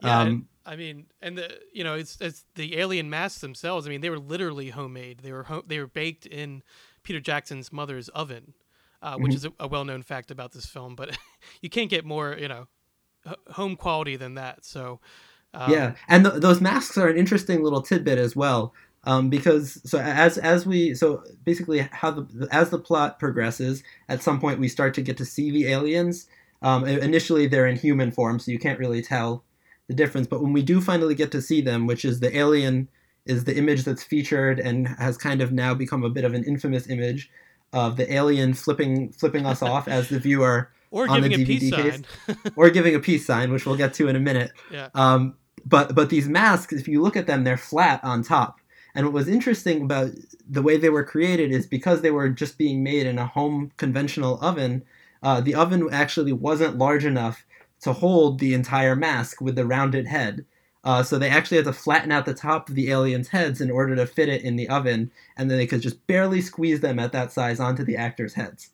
yeah, 0.01 0.21
um, 0.21 0.47
I 0.65 0.75
mean, 0.75 1.07
and 1.21 1.38
the 1.38 1.60
you 1.74 1.83
know 1.83 1.95
it's 1.95 2.17
it's 2.22 2.45
the 2.55 2.77
alien 2.77 3.10
masks 3.10 3.41
themselves. 3.41 3.86
I 3.86 3.89
mean, 3.89 4.01
they 4.01 4.10
were 4.10 4.19
literally 4.19 4.69
homemade. 4.69 5.19
They 5.19 5.31
were 5.31 5.43
ho- 5.43 5.63
they 5.65 5.79
were 5.79 5.88
baked 5.88 6.25
in 6.25 6.63
Peter 7.03 7.19
Jackson's 7.19 7.72
mother's 7.72 8.10
oven, 8.10 8.53
uh, 9.01 9.17
which 9.17 9.31
mm-hmm. 9.31 9.38
is 9.38 9.45
a, 9.45 9.53
a 9.60 9.67
well 9.67 9.86
known 9.86 10.01
fact 10.01 10.31
about 10.31 10.51
this 10.53 10.65
film. 10.65 10.95
But 10.95 11.17
you 11.62 11.69
can't 11.69 11.89
get 11.89 12.05
more 12.05 12.36
you 12.39 12.48
know 12.48 12.67
h- 13.27 13.36
home 13.51 13.75
quality 13.75 14.15
than 14.15 14.36
that. 14.36 14.65
So 14.65 15.00
um, 15.53 15.72
yeah, 15.72 15.95
and 16.07 16.25
th- 16.25 16.41
those 16.41 16.62
masks 16.62 16.98
are 16.98 17.07
an 17.07 17.17
interesting 17.17 17.63
little 17.63 17.81
tidbit 17.81 18.17
as 18.17 18.36
well. 18.36 18.74
Um, 19.05 19.29
because 19.29 19.81
so 19.83 20.00
as 20.00 20.38
as 20.38 20.65
we 20.65 20.95
so 20.95 21.24
basically 21.43 21.88
how 21.91 22.12
the 22.12 22.48
as 22.51 22.69
the 22.69 22.79
plot 22.79 23.19
progresses, 23.19 23.83
at 24.07 24.24
some 24.24 24.39
point 24.39 24.60
we 24.60 24.69
start 24.69 24.93
to 24.95 25.01
get 25.01 25.17
to 25.17 25.25
see 25.25 25.51
the 25.51 25.67
aliens. 25.67 26.27
Um, 26.62 26.86
initially, 26.86 27.45
they're 27.45 27.67
in 27.67 27.75
human 27.75 28.12
form, 28.12 28.39
so 28.39 28.50
you 28.50 28.57
can't 28.57 28.79
really 28.79 29.01
tell 29.01 29.43
the 29.88 29.93
difference. 29.93 30.27
But 30.27 30.41
when 30.41 30.53
we 30.53 30.63
do 30.63 30.79
finally 30.79 31.15
get 31.15 31.31
to 31.33 31.41
see 31.41 31.60
them, 31.60 31.86
which 31.88 32.05
is 32.05 32.22
the 32.22 32.36
alien 32.36 32.88
is 33.25 33.46
the 33.46 33.56
image 33.56 33.84
that's 33.84 34.03
featured 34.03 34.60
and 34.60 34.88
has 34.88 35.18
kind 35.18 35.42
of 35.42 35.51
now 35.51 35.74
become 35.74 36.03
a 36.03 36.10
bit 36.10 36.25
of 36.25 36.34
an 36.34 36.44
infamous 36.44 36.89
image 36.89 37.30
of 37.72 37.98
the 37.98 38.12
alien 38.13 38.53
flipping 38.53 39.12
flipping 39.12 39.46
us 39.46 39.62
off 39.62 39.88
as 39.88 40.10
the 40.10 40.20
viewer 40.20 40.70
or 40.92 41.10
on 41.10 41.22
the 41.22 41.30
DVD 41.30 41.74
case, 41.74 42.01
or 42.56 42.70
giving 42.70 42.94
a 42.94 43.00
peace 43.00 43.25
sign, 43.25 43.51
which 43.51 43.65
we'll 43.65 43.75
get 43.75 43.94
to 43.96 44.08
in 44.08 44.15
a 44.15 44.20
minute. 44.20 44.51
Yeah. 44.72 44.89
Um, 44.94 45.36
but 45.65 45.96
but 45.96 46.10
these 46.10 46.27
masks, 46.27 46.74
if 46.74 46.88
you 46.88 47.01
look 47.01 47.18
at 47.18 47.27
them, 47.27 47.44
they're 47.44 47.58
flat 47.58 48.03
on 48.03 48.24
top. 48.24 48.60
And 48.96 49.08
what 49.08 49.13
was 49.13 49.27
interesting 49.27 49.82
about 49.82 50.12
the 50.48 50.62
way 50.62 50.77
they 50.77 50.89
were 50.89 51.03
created 51.03 51.51
is 51.51 51.65
because 51.65 52.01
they 52.01 52.12
were 52.12 52.30
just 52.30 52.60
being 52.60 52.84
made 52.84 53.08
in 53.08 53.18
a 53.18 53.25
home 53.25 53.72
conventional 53.77 54.39
oven, 54.39 54.84
uh, 55.24 55.42
the 55.42 55.56
oven 55.56 55.89
actually 55.92 56.34
wasn't 56.34 56.77
large 56.77 57.06
enough 57.06 57.44
to 57.82 57.94
hold 57.94 58.39
the 58.39 58.53
entire 58.53 58.96
mask 58.96 59.42
with 59.42 59.56
the 59.56 59.65
rounded 59.65 60.08
head. 60.08 60.46
Uh, 60.83 61.01
so 61.01 61.17
they 61.17 61.29
actually 61.29 61.57
had 61.57 61.65
to 61.65 61.73
flatten 61.73 62.11
out 62.11 62.25
the 62.25 62.33
top 62.33 62.67
of 62.67 62.75
the 62.75 62.91
aliens' 62.91 63.29
heads 63.29 63.61
in 63.61 63.71
order 63.71 63.95
to 63.95 64.05
fit 64.05 64.27
it 64.27 64.41
in 64.41 64.57
the 64.57 64.67
oven, 64.67 65.11
and 65.37 65.49
then 65.49 65.57
they 65.57 65.67
could 65.67 65.81
just 65.81 66.05
barely 66.07 66.41
squeeze 66.41 66.81
them 66.81 66.99
at 66.99 67.11
that 67.13 67.31
size 67.31 67.59
onto 67.59 67.83
the 67.83 67.95
actors' 67.95 68.33
heads. 68.33 68.71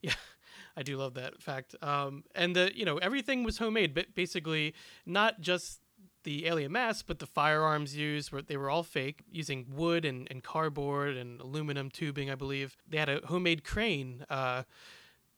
Yeah, 0.00 0.14
I 0.76 0.82
do 0.82 0.96
love 0.96 1.14
that 1.14 1.42
fact. 1.42 1.74
Um, 1.82 2.24
and 2.34 2.54
the 2.54 2.70
you 2.74 2.84
know 2.84 2.98
everything 2.98 3.42
was 3.42 3.58
homemade, 3.58 3.94
but 3.94 4.14
basically 4.14 4.74
not 5.04 5.40
just 5.40 5.80
the 6.22 6.46
alien 6.46 6.72
mask, 6.72 7.04
but 7.08 7.18
the 7.18 7.26
firearms 7.26 7.96
used 7.96 8.30
were 8.30 8.40
they 8.40 8.56
were 8.56 8.70
all 8.70 8.84
fake, 8.84 9.22
using 9.30 9.66
wood 9.74 10.04
and, 10.04 10.28
and 10.30 10.42
cardboard 10.44 11.16
and 11.16 11.40
aluminum 11.40 11.90
tubing, 11.90 12.30
I 12.30 12.36
believe. 12.36 12.76
They 12.88 12.98
had 12.98 13.08
a 13.08 13.20
homemade 13.26 13.64
crane. 13.64 14.24
Uh, 14.30 14.62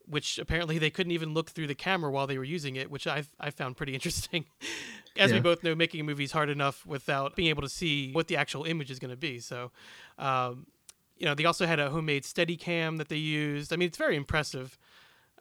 which 0.08 0.38
apparently 0.38 0.78
they 0.78 0.88
couldn't 0.88 1.10
even 1.10 1.34
look 1.34 1.50
through 1.50 1.66
the 1.66 1.74
camera 1.74 2.12
while 2.12 2.28
they 2.28 2.38
were 2.38 2.44
using 2.44 2.76
it, 2.76 2.90
which 2.90 3.08
I 3.08 3.24
I 3.40 3.50
found 3.50 3.76
pretty 3.76 3.94
interesting. 3.94 4.44
As 5.18 5.30
yeah. 5.30 5.37
we 5.37 5.40
both 5.40 5.62
know, 5.62 5.75
making 5.75 6.00
a 6.00 6.04
movie 6.04 6.25
is 6.25 6.32
hard 6.32 6.50
enough 6.50 6.85
without 6.87 7.37
being 7.37 7.49
able 7.49 7.62
to 7.62 7.68
see 7.68 8.12
what 8.12 8.28
the 8.28 8.37
actual 8.37 8.64
image 8.64 8.90
is 8.90 8.99
going 8.99 9.11
to 9.11 9.16
be. 9.16 9.38
So, 9.38 9.73
um, 10.18 10.66
you 11.16 11.26
know, 11.26 11.35
they 11.35 11.44
also 11.44 11.66
had 11.66 11.78
a 11.78 11.90
homemade 11.90 12.25
Steadicam 12.25 12.99
that 12.99 13.08
they 13.08 13.16
used. 13.16 13.73
I 13.73 13.76
mean, 13.76 13.88
it's 13.88 13.99
very 13.99 14.16
impressive. 14.16 14.78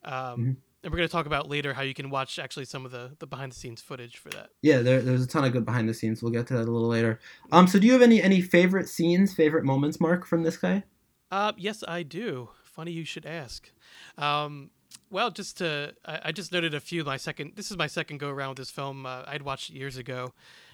Um, 0.03 0.13
mm-hmm. 0.13 0.41
and 0.41 0.60
we're 0.84 0.98
going 0.98 1.08
to 1.08 1.12
talk 1.12 1.25
about 1.25 1.50
later 1.50 1.74
how 1.74 1.82
you 1.82 1.94
can 1.94 2.10
watch 2.10 2.38
actually 2.39 2.65
some 2.65 2.86
of 2.86 2.91
the 2.91 3.15
the 3.20 3.27
behind 3.27 3.51
the 3.51 3.55
scenes 3.55 3.82
footage 3.82 4.17
for 4.17 4.29
that. 4.29 4.50
Yeah, 4.62 4.79
there, 4.79 5.01
there's 5.01 5.24
a 5.24 5.27
ton 5.27 5.44
of 5.44 5.51
good 5.51 5.65
behind 5.65 5.89
the 5.89 5.94
scenes. 5.94 6.22
We'll 6.22 6.32
get 6.32 6.48
to 6.48 6.53
that 6.53 6.67
a 6.67 6.72
little 6.72 6.88
later. 6.88 7.20
Um, 7.51 7.67
so 7.67 7.79
do 7.79 7.88
you 7.88 7.94
have 7.94 8.01
any 8.01 8.22
any 8.22 8.41
favorite 8.41 8.88
scenes, 8.88 9.34
favorite 9.34 9.65
moments, 9.65 10.00
Mark, 10.00 10.25
from 10.25 10.44
this 10.44 10.58
guy? 10.58 10.84
Uh, 11.32 11.53
yes, 11.58 11.84
I 11.88 12.03
do. 12.03 12.50
Funny 12.63 12.91
you 12.91 13.05
should 13.05 13.25
ask. 13.25 13.72
Um, 14.17 14.70
well, 15.15 15.31
just 15.31 15.60
to, 15.60 15.93
I, 16.03 16.19
I, 16.25 16.31
just 16.34 16.51
noted 16.51 16.74
a 16.74 16.81
few. 16.81 17.01
My 17.05 17.15
second, 17.15 17.53
this 17.55 17.72
is 17.72 17.77
my 17.77 17.88
second 17.88 18.19
go 18.19 18.29
around 18.29 18.50
with 18.50 18.57
this 18.57 18.69
film. 18.69 19.05
Uh, 19.05 19.24
I'd 19.25 19.43
watched 19.43 19.69
it 19.69 19.77
years 19.77 19.95
ago, 19.95 20.34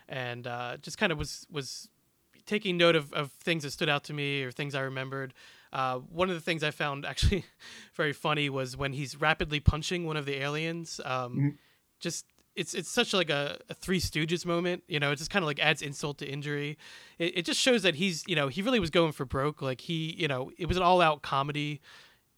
and 0.09 0.47
uh, 0.47 0.77
just 0.81 0.97
kind 0.97 1.11
of 1.11 1.19
was 1.19 1.45
was 1.51 1.89
taking 2.47 2.75
note 2.75 2.95
of, 2.95 3.13
of 3.13 3.31
things 3.33 3.61
that 3.61 3.69
stood 3.69 3.87
out 3.87 4.03
to 4.05 4.13
me 4.13 4.41
or 4.41 4.51
things 4.51 4.73
I 4.73 4.81
remembered. 4.81 5.35
Uh, 5.71 5.99
one 5.99 6.29
of 6.29 6.33
the 6.33 6.41
things 6.41 6.63
I 6.63 6.71
found 6.71 7.05
actually 7.11 7.45
very 7.93 8.13
funny 8.13 8.49
was 8.49 8.75
when 8.75 8.93
he's 8.93 9.15
rapidly 9.15 9.59
punching 9.59 10.07
one 10.07 10.17
of 10.17 10.25
the 10.25 10.41
aliens. 10.41 10.99
Um, 11.05 11.33
mm-hmm. 11.33 11.49
Just 11.99 12.25
it's 12.55 12.73
it's 12.73 12.89
such 12.89 13.13
like 13.13 13.29
a, 13.29 13.59
a, 13.69 13.75
Three 13.75 13.99
Stooges 13.99 14.43
moment. 14.43 14.81
You 14.87 14.99
know, 14.99 15.11
it 15.11 15.17
just 15.17 15.29
kind 15.29 15.43
of 15.43 15.47
like 15.47 15.59
adds 15.59 15.83
insult 15.83 16.17
to 16.17 16.27
injury. 16.27 16.79
It, 17.19 17.37
it 17.37 17.45
just 17.45 17.59
shows 17.59 17.83
that 17.83 17.93
he's 17.93 18.23
you 18.25 18.35
know 18.35 18.47
he 18.47 18.63
really 18.63 18.79
was 18.79 18.89
going 18.89 19.11
for 19.11 19.23
broke. 19.23 19.61
Like 19.61 19.81
he 19.81 20.15
you 20.17 20.27
know 20.27 20.49
it 20.57 20.65
was 20.65 20.77
an 20.77 20.83
all 20.83 20.99
out 20.99 21.21
comedy. 21.21 21.79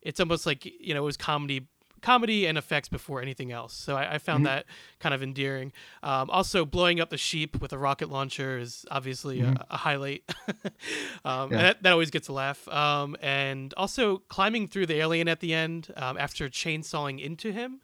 It's 0.01 0.19
almost 0.19 0.45
like 0.45 0.65
you 0.65 0.93
know 0.93 1.03
it 1.03 1.05
was 1.05 1.15
comedy 1.15 1.69
comedy 2.03 2.45
and 2.45 2.57
effects 2.57 2.89
before 2.89 3.21
anything 3.21 3.51
else. 3.51 3.73
So 3.73 3.95
I, 3.95 4.15
I 4.15 4.17
found 4.19 4.45
mm-hmm. 4.45 4.55
that 4.55 4.65
kind 4.99 5.15
of 5.15 5.23
endearing. 5.23 5.71
Um, 6.03 6.29
also, 6.29 6.65
blowing 6.65 6.99
up 6.99 7.09
the 7.09 7.17
sheep 7.17 7.59
with 7.59 7.73
a 7.73 7.77
rocket 7.77 8.09
launcher 8.09 8.59
is 8.59 8.85
obviously 8.91 9.39
mm-hmm. 9.39 9.55
a, 9.55 9.65
a, 9.71 9.77
highlight. 9.77 10.23
um, 11.25 11.51
yeah. 11.51 11.57
that, 11.57 11.83
that 11.83 11.93
always 11.93 12.11
gets 12.11 12.27
a 12.27 12.33
laugh. 12.33 12.67
Um, 12.67 13.15
and 13.21 13.73
also 13.75 14.19
climbing 14.27 14.67
through 14.67 14.85
the 14.85 14.99
alien 14.99 15.27
at 15.27 15.39
the 15.39 15.53
end 15.53 15.91
um, 15.95 16.17
after 16.17 16.49
chainsawing 16.49 17.23
into 17.23 17.51
him. 17.51 17.79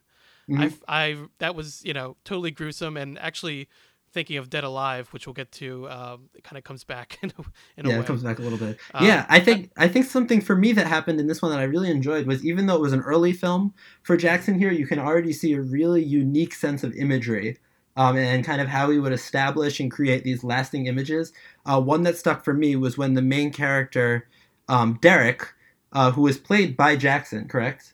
Mm-hmm. 0.50 0.84
I, 0.88 1.06
I 1.06 1.18
that 1.38 1.56
was 1.56 1.84
you 1.86 1.94
know 1.94 2.18
totally 2.24 2.50
gruesome 2.50 2.98
and 2.98 3.20
actually 3.20 3.68
thinking 4.12 4.38
of 4.38 4.50
Dead 4.50 4.64
Alive, 4.64 5.08
which 5.10 5.28
we'll 5.28 5.34
get 5.34 5.52
to, 5.54 5.90
um, 5.90 6.30
it 6.34 6.44
kind 6.44 6.58
of 6.58 6.64
comes 6.64 6.84
back 6.84 7.20
in 7.24 7.32
a, 7.38 7.42
in 7.78 7.86
yeah, 7.86 7.94
a 7.94 7.98
way. 7.98 8.04
it 8.04 8.08
comes 8.08 8.24
back 8.24 8.40
a 8.40 8.42
little 8.42 8.58
bit. 8.58 8.80
Um, 8.94 9.06
yeah, 9.06 9.26
I 9.30 9.40
think 9.40 9.72
I 9.78 9.88
think 9.88 10.06
something 10.06 10.42
for 10.42 10.56
me 10.56 10.72
that 10.74 10.88
happened 10.88 11.20
in 11.20 11.28
this 11.28 11.42
one 11.42 11.52
that 11.52 11.60
I 11.60 11.64
really 11.64 11.90
enjoyed 11.90 12.28
was 12.28 12.46
even 12.46 12.66
though 12.66 12.76
it 12.76 12.82
was 12.82 12.94
an 12.94 13.02
early 13.02 13.34
film 13.34 13.74
for 14.04 14.18
Jackson 14.18 14.58
here, 14.58 14.72
you 14.72 14.88
can 14.88 15.00
already 15.00 15.34
see 15.34 15.54
a 15.54 15.62
really 15.62 16.04
unique 16.04 16.54
sense 16.54 16.84
of 16.84 16.94
imagery. 16.96 17.58
Um, 17.98 18.16
and 18.16 18.46
kind 18.46 18.62
of 18.62 18.70
how 18.70 18.90
he 18.92 18.98
would 18.98 19.12
establish 19.12 19.82
and 19.82 19.92
create 19.92 20.24
these 20.24 20.42
lasting 20.42 20.86
images. 20.86 21.34
Uh, 21.66 21.82
one 21.82 22.04
that 22.04 22.16
stuck 22.16 22.46
for 22.46 22.54
me 22.54 22.78
was 22.78 22.98
when 22.98 23.14
the 23.14 23.22
main 23.22 23.52
character, 23.52 24.30
um, 24.70 24.98
Derek, 25.02 25.46
uh, 25.92 26.12
who 26.12 26.22
was 26.22 26.38
played 26.38 26.78
by 26.78 26.96
Jackson, 26.96 27.50
correct? 27.50 27.94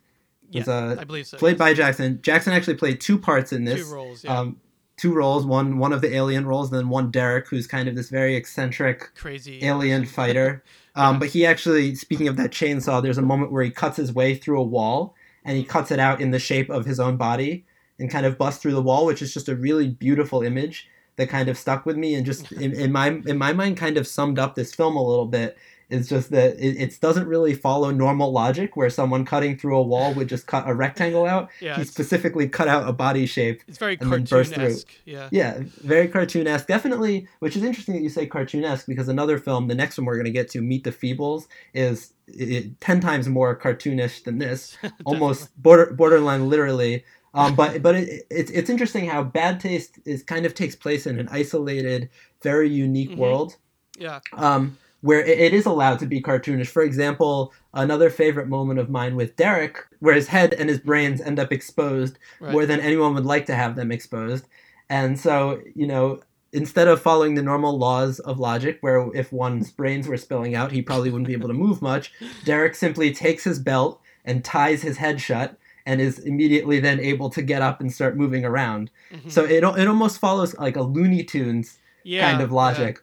Yeah, 0.52 0.62
was, 0.62 0.68
uh, 0.68 0.98
I 1.00 1.04
believe 1.06 1.26
so. 1.26 1.38
Played 1.38 1.54
yes. 1.54 1.60
by 1.60 1.74
Jackson. 1.74 2.20
Jackson 2.22 2.54
actually 2.54 2.76
played 2.76 3.02
two 3.02 3.18
parts 3.18 3.52
in 3.52 3.64
this. 3.64 3.88
Two 3.88 3.96
roles, 3.96 4.24
yeah. 4.24 4.38
Um, 4.38 4.58
two 4.98 5.14
roles 5.14 5.46
one 5.46 5.78
one 5.78 5.94
of 5.94 6.02
the 6.02 6.16
alien 6.16 6.46
roles 6.46 6.72
and 6.72 6.80
then 6.80 6.90
one 6.90 7.12
derek 7.12 7.48
who's 7.48 7.68
kind 7.68 7.88
of 7.88 7.96
this 7.96 8.10
very 8.10 8.36
eccentric 8.36 9.14
crazy. 9.16 9.64
alien 9.64 10.06
fighter. 10.18 10.64
Um, 10.96 11.20
but 11.20 11.30
he 11.30 11.46
actually 11.46 11.96
speaking 11.96 12.28
of 12.28 12.38
that 12.38 12.52
chainsaw 12.52 13.02
there's 13.02 13.18
a 13.18 13.24
moment 13.24 13.52
where 13.52 13.64
he 13.64 13.72
cuts 13.72 13.98
his 13.98 14.14
way 14.14 14.36
through 14.36 14.60
a 14.60 14.64
wall 14.64 15.16
and 15.44 15.58
he 15.58 15.64
cuts 15.64 15.92
it 15.92 16.00
out 16.00 16.22
in 16.22 16.32
the 16.32 16.40
shape 16.40 16.70
of 16.70 16.86
his 16.86 17.00
own 17.00 17.18
body 17.18 17.66
and 18.00 18.10
kind 18.10 18.26
of 18.26 18.38
busts 18.38 18.62
through 18.62 18.74
the 18.74 18.82
wall 18.82 19.06
which 19.06 19.22
is 19.22 19.34
just 19.34 19.50
a 19.50 19.56
really 19.56 19.88
beautiful 19.88 20.42
image 20.42 20.88
that 21.18 21.30
kind 21.30 21.50
of 21.50 21.58
stuck 21.58 21.86
with 21.86 21.98
me 21.98 22.16
and 22.16 22.26
just 22.26 22.52
in, 22.54 22.74
in 22.74 22.92
my 22.92 23.08
in 23.26 23.38
my 23.38 23.54
mind 23.54 23.78
kind 23.78 23.98
of 23.98 24.08
summed 24.08 24.40
up 24.40 24.56
this 24.56 24.74
film 24.74 24.96
a 24.96 25.04
little 25.04 25.26
bit 25.26 25.58
it's 25.90 26.10
just 26.10 26.32
that 26.32 26.58
it, 26.58 26.82
it, 26.82 27.00
doesn't 27.00 27.28
really 27.28 27.54
follow 27.54 27.92
normal 27.92 28.32
logic 28.32 28.76
where 28.76 28.90
someone 28.90 29.26
cutting 29.26 29.58
through 29.58 29.78
a 29.78 29.82
wall 29.82 30.14
would 30.14 30.28
just 30.28 30.48
cut 30.48 30.68
a 30.68 30.74
rectangle 30.74 31.26
out. 31.26 31.50
Yeah, 31.62 31.78
he 31.78 31.84
specifically 31.84 32.48
cut 32.48 32.68
out 32.68 32.88
a 32.88 32.94
body 32.94 33.26
shape. 33.26 33.62
It's 33.68 33.78
very 33.78 33.98
cartoonesque. 33.98 34.86
Yeah. 35.06 35.30
Yeah, 35.32 35.60
very 35.84 36.08
cartoonesque. 36.08 36.68
Definitely, 36.68 37.28
which 37.40 37.56
is 37.56 37.64
interesting 37.64 37.96
that 37.96 38.02
you 38.02 38.10
say 38.10 38.28
cartoonesque 38.28 38.88
because 38.88 39.08
another 39.08 39.38
film, 39.38 39.68
the 39.68 39.76
next 39.76 39.98
one 39.98 40.06
we're 40.06 40.16
going 40.16 40.26
to 40.26 40.32
get 40.32 40.50
to, 40.52 40.62
Meet 40.62 40.84
the 40.84 40.92
Feebles, 40.92 41.48
is 41.74 42.14
it, 42.28 42.80
ten 42.82 43.00
times 43.00 43.28
more 43.28 43.58
cartoonish 43.58 44.24
than 44.24 44.40
this, 44.40 44.78
almost 45.06 45.56
border, 45.62 45.94
borderline 45.94 46.50
literally. 46.50 47.04
Um, 47.36 47.54
but 47.56 47.82
but 47.82 47.96
it, 47.96 48.26
it's 48.32 48.50
it's 48.52 48.70
interesting 48.70 49.08
how 49.08 49.22
bad 49.22 49.60
taste 49.60 50.00
is 50.06 50.24
kind 50.24 50.46
of 50.46 50.54
takes 50.54 50.76
place 50.76 51.06
in 51.06 51.20
an 51.20 51.28
isolated, 51.30 52.10
very 52.42 52.70
unique 52.70 53.12
mm-hmm. 53.12 53.20
world. 53.20 53.58
Yeah. 53.98 54.22
Um, 54.34 54.78
where 55.06 55.24
it 55.24 55.54
is 55.54 55.68
allowed 55.68 56.00
to 56.00 56.08
be 56.08 56.20
cartoonish. 56.20 56.66
For 56.66 56.82
example, 56.82 57.54
another 57.76 58.10
favorite 58.10 58.48
moment 58.48 58.80
of 58.80 58.90
mine 58.90 59.16
with 59.16 59.36
Derek, 59.36 59.78
where 60.00 60.16
his 60.16 60.30
head 60.30 60.56
and 60.56 60.68
his 60.68 60.80
brains 60.80 61.22
end 61.22 61.38
up 61.38 61.52
exposed 61.52 62.18
right. 62.40 62.52
more 62.52 62.66
than 62.66 62.80
anyone 62.80 63.14
would 63.14 63.24
like 63.24 63.46
to 63.46 63.54
have 63.54 63.76
them 63.76 63.92
exposed. 63.92 64.48
And 64.90 65.20
so, 65.20 65.62
you 65.76 65.86
know, 65.86 66.22
instead 66.54 66.88
of 66.88 67.04
following 67.04 67.36
the 67.36 67.44
normal 67.44 67.78
laws 67.78 68.18
of 68.18 68.40
logic, 68.40 68.80
where 68.82 69.12
if 69.14 69.32
one's 69.32 69.70
brains 69.70 70.08
were 70.08 70.18
spilling 70.18 70.56
out, 70.56 70.72
he 70.72 70.82
probably 70.82 71.12
wouldn't 71.12 71.28
be 71.28 71.34
able 71.34 71.50
to 71.50 71.54
move 71.54 71.84
much, 71.84 72.12
Derek 72.44 72.74
simply 72.74 73.14
takes 73.14 73.44
his 73.44 73.60
belt 73.60 74.02
and 74.26 74.44
ties 74.44 74.82
his 74.82 74.98
head 74.98 75.22
shut 75.22 75.56
and 75.86 76.02
is 76.02 76.18
immediately 76.18 76.80
then 76.80 77.00
able 77.00 77.30
to 77.30 77.44
get 77.44 77.62
up 77.62 77.80
and 77.80 77.94
start 77.94 78.18
moving 78.18 78.44
around. 78.44 78.90
Mm-hmm. 79.12 79.30
So 79.30 79.46
it, 79.46 79.64
it 79.64 79.88
almost 79.88 80.18
follows 80.18 80.58
like 80.58 80.78
a 80.78 80.82
Looney 80.82 81.24
Tunes 81.24 81.78
yeah, 82.04 82.28
kind 82.28 82.42
of 82.42 82.52
logic. 82.52 82.96
Yeah 82.96 83.02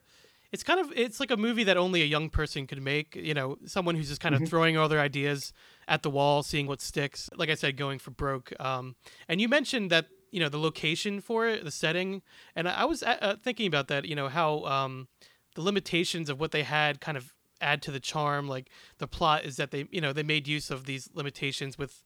it's 0.52 0.62
kind 0.62 0.78
of 0.78 0.92
it's 0.94 1.18
like 1.18 1.30
a 1.30 1.36
movie 1.36 1.64
that 1.64 1.76
only 1.78 2.02
a 2.02 2.06
young 2.06 2.28
person 2.28 2.66
could 2.66 2.82
make. 2.82 3.16
You 3.16 3.34
know, 3.34 3.56
someone 3.64 3.96
who's 3.96 4.08
just 4.08 4.20
kind 4.20 4.34
of 4.34 4.42
mm-hmm. 4.42 4.50
throwing 4.50 4.76
all 4.76 4.88
their 4.88 5.00
ideas 5.00 5.52
at 5.88 6.02
the 6.02 6.10
wall, 6.10 6.42
seeing 6.42 6.66
what 6.66 6.80
sticks. 6.80 7.30
Like 7.34 7.48
I 7.48 7.54
said, 7.54 7.76
going 7.76 7.98
for 7.98 8.10
broke. 8.10 8.52
Um, 8.60 8.94
and 9.28 9.40
you 9.40 9.48
mentioned 9.48 9.90
that 9.90 10.06
you 10.30 10.40
know 10.40 10.50
the 10.50 10.58
location 10.58 11.20
for 11.20 11.48
it, 11.48 11.64
the 11.64 11.70
setting, 11.70 12.22
and 12.54 12.68
I 12.68 12.84
was 12.84 13.02
uh, 13.02 13.16
uh, 13.20 13.36
thinking 13.42 13.66
about 13.66 13.88
that. 13.88 14.04
You 14.04 14.14
know 14.14 14.28
how 14.28 14.64
um, 14.64 15.08
the 15.54 15.62
limitations 15.62 16.28
of 16.28 16.38
what 16.38 16.50
they 16.50 16.64
had 16.64 17.00
kind 17.00 17.16
of 17.16 17.32
add 17.62 17.80
to 17.82 17.90
the 17.90 18.00
charm. 18.00 18.46
Like 18.46 18.68
the 18.98 19.06
plot 19.06 19.44
is 19.44 19.56
that 19.56 19.70
they 19.70 19.86
you 19.90 20.02
know 20.02 20.12
they 20.12 20.22
made 20.22 20.46
use 20.46 20.70
of 20.70 20.84
these 20.84 21.08
limitations 21.14 21.78
with 21.78 22.04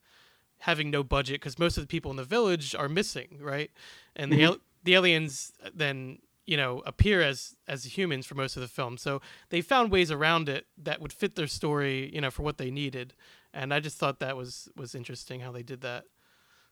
having 0.59 0.89
no 0.89 1.03
budget 1.03 1.35
because 1.35 1.59
most 1.59 1.77
of 1.77 1.83
the 1.83 1.87
people 1.87 2.11
in 2.11 2.17
the 2.17 2.23
village 2.23 2.73
are 2.73 2.87
missing, 2.87 3.39
right? 3.41 3.71
And 4.15 4.31
mm-hmm. 4.31 4.53
the 4.53 4.59
the 4.83 4.93
aliens 4.93 5.51
then 5.73 6.19
you 6.47 6.57
know 6.57 6.81
appear 6.85 7.21
as 7.21 7.55
as 7.67 7.97
humans 7.97 8.25
for 8.25 8.35
most 8.35 8.55
of 8.55 8.61
the 8.61 8.67
film. 8.67 8.97
So 8.97 9.21
they 9.49 9.61
found 9.61 9.91
ways 9.91 10.09
around 10.09 10.49
it 10.49 10.65
that 10.77 11.01
would 11.01 11.13
fit 11.13 11.35
their 11.35 11.47
story 11.47 12.09
you 12.13 12.21
know 12.21 12.31
for 12.31 12.41
what 12.41 12.57
they 12.57 12.71
needed. 12.71 13.13
And 13.53 13.73
i 13.73 13.79
just 13.79 13.97
thought 13.97 14.19
that 14.19 14.35
was 14.35 14.69
was 14.75 14.95
interesting 14.95 15.41
how 15.41 15.51
they 15.51 15.63
did 15.63 15.81
that. 15.81 16.05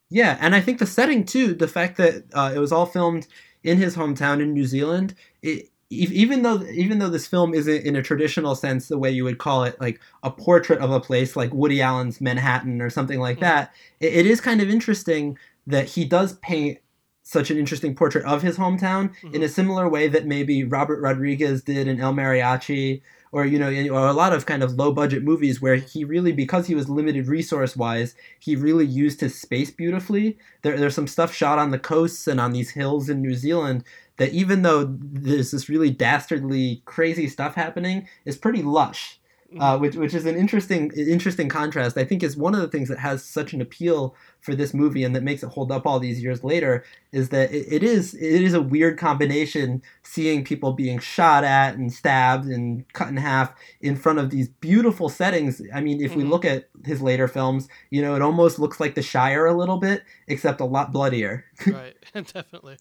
Yeah 0.10 0.38
and 0.40 0.56
i 0.56 0.62
think 0.62 0.80
the 0.80 0.86
setting 0.86 1.26
too 1.26 1.54
the 1.54 1.68
fact 1.68 1.98
that 1.98 2.26
uh, 2.34 2.52
it 2.56 2.60
was 2.60 2.72
all 2.72 2.86
filmed 2.86 3.28
in 3.64 3.78
his 3.78 3.96
hometown 3.96 4.40
in 4.40 4.54
new 4.54 4.66
zealand 4.66 5.16
it, 5.42 5.70
even 5.90 6.42
though 6.42 6.64
even 6.64 7.00
though 7.00 7.10
this 7.10 7.28
film 7.28 7.54
isn't 7.54 7.86
in 7.86 7.96
a 7.96 8.02
traditional 8.02 8.56
sense 8.56 8.88
the 8.88 8.98
way 8.98 9.12
you 9.12 9.24
would 9.24 9.38
call 9.38 9.64
it 9.64 9.80
like 9.80 10.00
a 10.24 10.32
portrait 10.32 10.80
of 10.80 10.92
a 10.92 11.00
place 11.00 11.36
like 11.36 11.54
Woody 11.54 11.82
Allen's 11.82 12.20
Manhattan 12.20 12.82
or 12.82 12.90
something 12.90 13.20
like 13.20 13.38
mm-hmm. 13.38 13.46
that, 13.46 13.74
it, 14.00 14.14
it 14.14 14.26
is 14.26 14.42
kind 14.42 14.62
of 14.62 14.70
interesting 14.70 15.38
that 15.68 15.86
he 15.88 16.06
does 16.06 16.34
paint 16.40 16.80
such 17.28 17.50
an 17.50 17.58
interesting 17.58 17.96
portrait 17.96 18.24
of 18.24 18.44
his 18.44 18.56
hometown 18.56 19.10
mm-hmm. 19.10 19.34
in 19.34 19.42
a 19.42 19.50
similar 19.50 19.90
way 19.90 20.08
that 20.08 20.28
maybe 20.28 20.64
Robert 20.64 21.02
Rodriguez 21.02 21.64
did 21.64 21.88
in 21.88 22.00
El 22.00 22.14
Mariachi 22.14 23.02
or 23.32 23.46
you 23.46 23.58
know 23.58 23.70
or 23.90 24.08
a 24.08 24.14
lot 24.14 24.32
of 24.32 24.46
kind 24.46 24.62
of 24.62 24.76
low 24.76 24.92
budget 24.92 25.24
movies 25.24 25.60
where 25.60 25.76
he 25.76 26.06
really 26.06 26.32
because 26.32 26.68
he 26.68 26.76
was 26.76 26.88
limited 26.88 27.28
resource 27.28 27.76
wise 27.76 28.16
he 28.40 28.56
really 28.56 28.86
used 28.86 29.22
his 29.22 29.40
space 29.40 29.72
beautifully 29.72 30.38
there, 30.62 30.78
there's 30.78 30.94
some 30.94 31.08
stuff 31.08 31.34
shot 31.34 31.58
on 31.58 31.72
the 31.72 31.80
coasts 31.80 32.28
and 32.28 32.40
on 32.40 32.52
these 32.52 32.70
hills 32.70 33.10
in 33.10 33.24
New 33.24 33.34
Zealand 33.34 33.84
that 34.18 34.32
even 34.32 34.62
though 34.62 34.86
there's 34.88 35.50
this 35.50 35.68
really 35.68 35.90
dastardly 35.90 36.84
crazy 36.86 37.28
stuff 37.28 37.56
happening 37.56 38.08
is 38.24 38.38
pretty 38.38 38.62
lush 38.62 39.20
uh, 39.60 39.78
which 39.78 39.96
which 39.96 40.14
is 40.14 40.26
an 40.26 40.36
interesting 40.36 40.92
interesting 40.96 41.50
contrast. 41.50 41.98
I 41.98 42.04
think 42.04 42.24
is 42.24 42.36
one 42.36 42.54
of 42.56 42.62
the 42.62 42.68
things 42.68 42.90
that 42.90 43.00
has 43.00 43.24
such 43.24 43.54
an 43.54 43.62
appeal 43.62 44.16
for 44.42 44.54
this 44.54 44.74
movie 44.74 45.04
and 45.04 45.16
that 45.16 45.24
makes 45.24 45.44
it 45.44 45.50
hold 45.50 45.72
up 45.72 45.86
all 45.86 46.00
these 46.00 46.22
years 46.22 46.44
later 46.44 46.84
is 47.12 47.30
that 47.30 47.52
it, 47.52 47.66
it 47.72 47.84
is 47.84 48.14
it 48.14 48.42
is 48.42 48.54
a 48.54 48.62
weird 48.62 48.98
combination 48.98 49.82
seeing 50.04 50.44
people 50.44 50.74
being 50.74 51.00
shot 51.00 51.44
at 51.44 51.76
and 51.76 51.92
stabbed 51.92 52.46
and 52.46 52.92
cut 52.94 53.08
in 53.08 53.18
half 53.18 53.54
in 53.82 53.96
front 53.96 54.20
of 54.20 54.30
these 54.30 54.50
beautiful 54.50 55.10
settings. 55.10 55.62
I 55.74 55.82
mean, 55.82 56.02
if 56.02 56.12
mm-hmm. 56.12 56.20
we 56.20 56.26
look 56.26 56.46
at 56.46 56.70
his 56.84 57.02
later 57.02 57.28
films, 57.28 57.68
you 57.90 58.02
know, 58.02 58.16
it 58.16 58.22
almost 58.22 58.60
looks 58.60 58.80
like 58.80 58.96
The 58.96 59.02
Shire 59.02 59.46
a 59.46 59.58
little 59.58 59.78
bit, 59.78 60.04
except 60.28 60.62
a 60.62 60.66
lot 60.66 60.92
bloodier. 60.92 61.46
right, 61.68 61.96
definitely. 62.14 62.78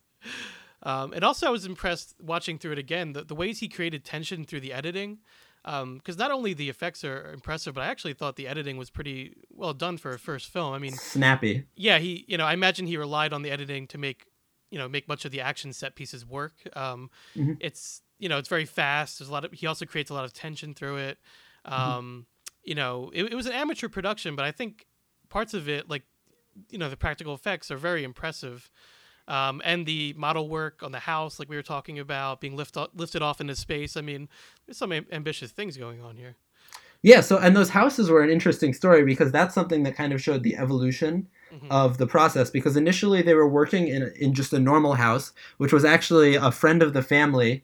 Um, 0.82 1.14
and 1.14 1.24
also, 1.24 1.46
I 1.46 1.50
was 1.50 1.64
impressed 1.64 2.14
watching 2.20 2.58
through 2.58 2.72
it 2.72 2.78
again. 2.78 3.14
The, 3.14 3.24
the 3.24 3.34
ways 3.34 3.60
he 3.60 3.68
created 3.68 4.04
tension 4.04 4.44
through 4.44 4.60
the 4.60 4.72
editing 4.72 5.18
because 5.64 5.82
um, 5.82 6.18
not 6.18 6.30
only 6.30 6.52
the 6.52 6.68
effects 6.68 7.04
are 7.04 7.32
impressive, 7.32 7.74
but 7.74 7.80
I 7.80 7.86
actually 7.86 8.12
thought 8.12 8.36
the 8.36 8.46
editing 8.46 8.76
was 8.76 8.90
pretty 8.90 9.34
well 9.50 9.72
done 9.72 9.96
for 9.96 10.12
a 10.12 10.18
first 10.18 10.50
film. 10.50 10.74
I 10.74 10.78
mean, 10.78 10.92
snappy. 10.92 11.64
Yeah, 11.74 11.98
he, 11.98 12.24
you 12.28 12.36
know, 12.36 12.44
I 12.44 12.52
imagine 12.52 12.86
he 12.86 12.98
relied 12.98 13.32
on 13.32 13.40
the 13.42 13.50
editing 13.50 13.86
to 13.88 13.98
make, 13.98 14.26
you 14.70 14.78
know, 14.78 14.88
make 14.88 15.08
much 15.08 15.24
of 15.24 15.32
the 15.32 15.40
action 15.40 15.72
set 15.72 15.94
pieces 15.94 16.26
work. 16.26 16.52
Um, 16.74 17.10
mm-hmm. 17.34 17.54
It's, 17.60 18.02
you 18.18 18.28
know, 18.28 18.36
it's 18.36 18.48
very 18.48 18.66
fast. 18.66 19.18
There's 19.18 19.30
a 19.30 19.32
lot 19.32 19.46
of. 19.46 19.52
He 19.52 19.66
also 19.66 19.86
creates 19.86 20.10
a 20.10 20.14
lot 20.14 20.26
of 20.26 20.34
tension 20.34 20.74
through 20.74 20.98
it. 20.98 21.18
Mm-hmm. 21.66 21.74
Um, 21.74 22.04
mm-hmm. 22.04 22.20
You 22.64 22.74
know, 22.74 23.10
it, 23.14 23.24
it 23.24 23.34
was 23.34 23.46
an 23.46 23.52
amateur 23.52 23.88
production, 23.88 24.36
but 24.36 24.44
I 24.44 24.52
think 24.52 24.86
parts 25.30 25.54
of 25.54 25.68
it, 25.68 25.88
like 25.88 26.02
you 26.70 26.78
know 26.78 26.90
the 26.90 26.96
practical 26.96 27.34
effects 27.34 27.70
are 27.70 27.76
very 27.78 28.04
impressive. 28.04 28.70
Um, 29.26 29.62
and 29.64 29.86
the 29.86 30.14
model 30.16 30.48
work 30.48 30.82
on 30.82 30.92
the 30.92 30.98
house, 30.98 31.38
like 31.38 31.48
we 31.48 31.56
were 31.56 31.62
talking 31.62 31.98
about, 31.98 32.40
being 32.40 32.56
lift, 32.56 32.76
lifted 32.94 33.22
off 33.22 33.40
into 33.40 33.56
space. 33.56 33.96
I 33.96 34.02
mean, 34.02 34.28
there's 34.66 34.76
some 34.76 34.92
am- 34.92 35.06
ambitious 35.10 35.50
things 35.50 35.76
going 35.76 36.02
on 36.02 36.16
here. 36.16 36.36
Yeah, 37.02 37.20
so 37.20 37.36
and 37.38 37.54
those 37.54 37.68
houses 37.70 38.08
were 38.10 38.22
an 38.22 38.30
interesting 38.30 38.72
story 38.72 39.04
because 39.04 39.30
that's 39.30 39.54
something 39.54 39.82
that 39.82 39.94
kind 39.94 40.12
of 40.14 40.22
showed 40.22 40.42
the 40.42 40.56
evolution 40.56 41.28
Mhm. 41.54 41.70
of 41.70 41.98
the 41.98 42.06
process 42.06 42.48
because 42.50 42.76
initially 42.78 43.20
they 43.22 43.34
were 43.34 43.48
working 43.48 43.88
in 43.88 44.10
in 44.16 44.32
just 44.34 44.52
a 44.54 44.58
normal 44.58 44.94
house, 44.94 45.32
which 45.58 45.72
was 45.72 45.84
actually 45.84 46.34
a 46.34 46.50
friend 46.50 46.82
of 46.82 46.94
the 46.94 47.02
family. 47.02 47.62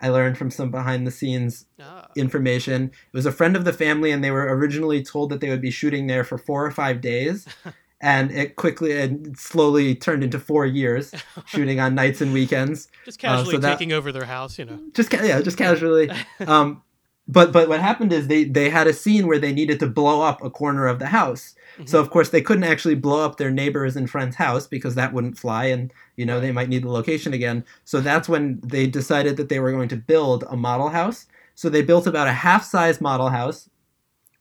I 0.00 0.08
learned 0.10 0.36
from 0.36 0.50
some 0.50 0.70
behind 0.70 1.06
the 1.06 1.10
scenes 1.10 1.66
Ah, 1.80 2.08
information. 2.16 2.84
It 3.12 3.16
was 3.16 3.24
a 3.24 3.32
friend 3.32 3.56
of 3.56 3.64
the 3.64 3.72
family 3.72 4.10
and 4.10 4.22
they 4.22 4.30
were 4.30 4.54
originally 4.56 5.02
told 5.02 5.30
that 5.30 5.40
they 5.40 5.48
would 5.48 5.62
be 5.62 5.70
shooting 5.70 6.06
there 6.06 6.24
for 6.24 6.36
4 6.36 6.66
or 6.66 6.70
5 6.70 7.00
days. 7.00 7.46
And 8.04 8.32
it 8.32 8.56
quickly 8.56 9.00
and 9.00 9.38
slowly 9.38 9.94
turned 9.94 10.24
into 10.24 10.40
four 10.40 10.66
years 10.66 11.14
shooting 11.46 11.78
on 11.78 11.94
nights 11.94 12.20
and 12.20 12.32
weekends. 12.32 12.88
just 13.04 13.24
uh, 13.24 13.28
so 13.28 13.36
casually 13.44 13.58
that- 13.58 13.70
taking 13.78 13.92
over 13.92 14.10
their 14.10 14.24
house, 14.24 14.58
you 14.58 14.64
know. 14.64 14.80
just 14.92 15.10
ca- 15.10 15.22
yeah, 15.22 15.40
just 15.40 15.56
casually. 15.56 16.10
Um, 16.40 16.82
but 17.28 17.52
but 17.52 17.68
what 17.68 17.80
happened 17.80 18.12
is 18.12 18.26
they 18.26 18.42
they 18.42 18.68
had 18.68 18.88
a 18.88 18.92
scene 18.92 19.28
where 19.28 19.38
they 19.38 19.52
needed 19.52 19.78
to 19.78 19.86
blow 19.86 20.22
up 20.22 20.42
a 20.42 20.50
corner 20.50 20.88
of 20.88 20.98
the 20.98 21.06
house. 21.06 21.54
So 21.86 22.00
of 22.00 22.10
course 22.10 22.28
they 22.30 22.42
couldn't 22.42 22.64
actually 22.64 22.96
blow 22.96 23.24
up 23.24 23.36
their 23.38 23.50
neighbors 23.50 23.94
and 23.96 24.10
friends' 24.10 24.36
house 24.36 24.66
because 24.66 24.94
that 24.96 25.12
wouldn't 25.14 25.38
fly, 25.38 25.66
and 25.66 25.92
you 26.16 26.26
know 26.26 26.40
they 26.40 26.50
might 26.52 26.68
need 26.68 26.82
the 26.82 26.90
location 26.90 27.32
again. 27.32 27.64
So 27.84 28.00
that's 28.00 28.28
when 28.28 28.60
they 28.64 28.88
decided 28.88 29.36
that 29.36 29.48
they 29.48 29.60
were 29.60 29.70
going 29.70 29.88
to 29.90 29.96
build 29.96 30.44
a 30.50 30.56
model 30.56 30.88
house. 30.88 31.26
So 31.54 31.68
they 31.68 31.82
built 31.82 32.06
about 32.08 32.26
a 32.26 32.32
half-size 32.32 33.00
model 33.00 33.28
house 33.28 33.70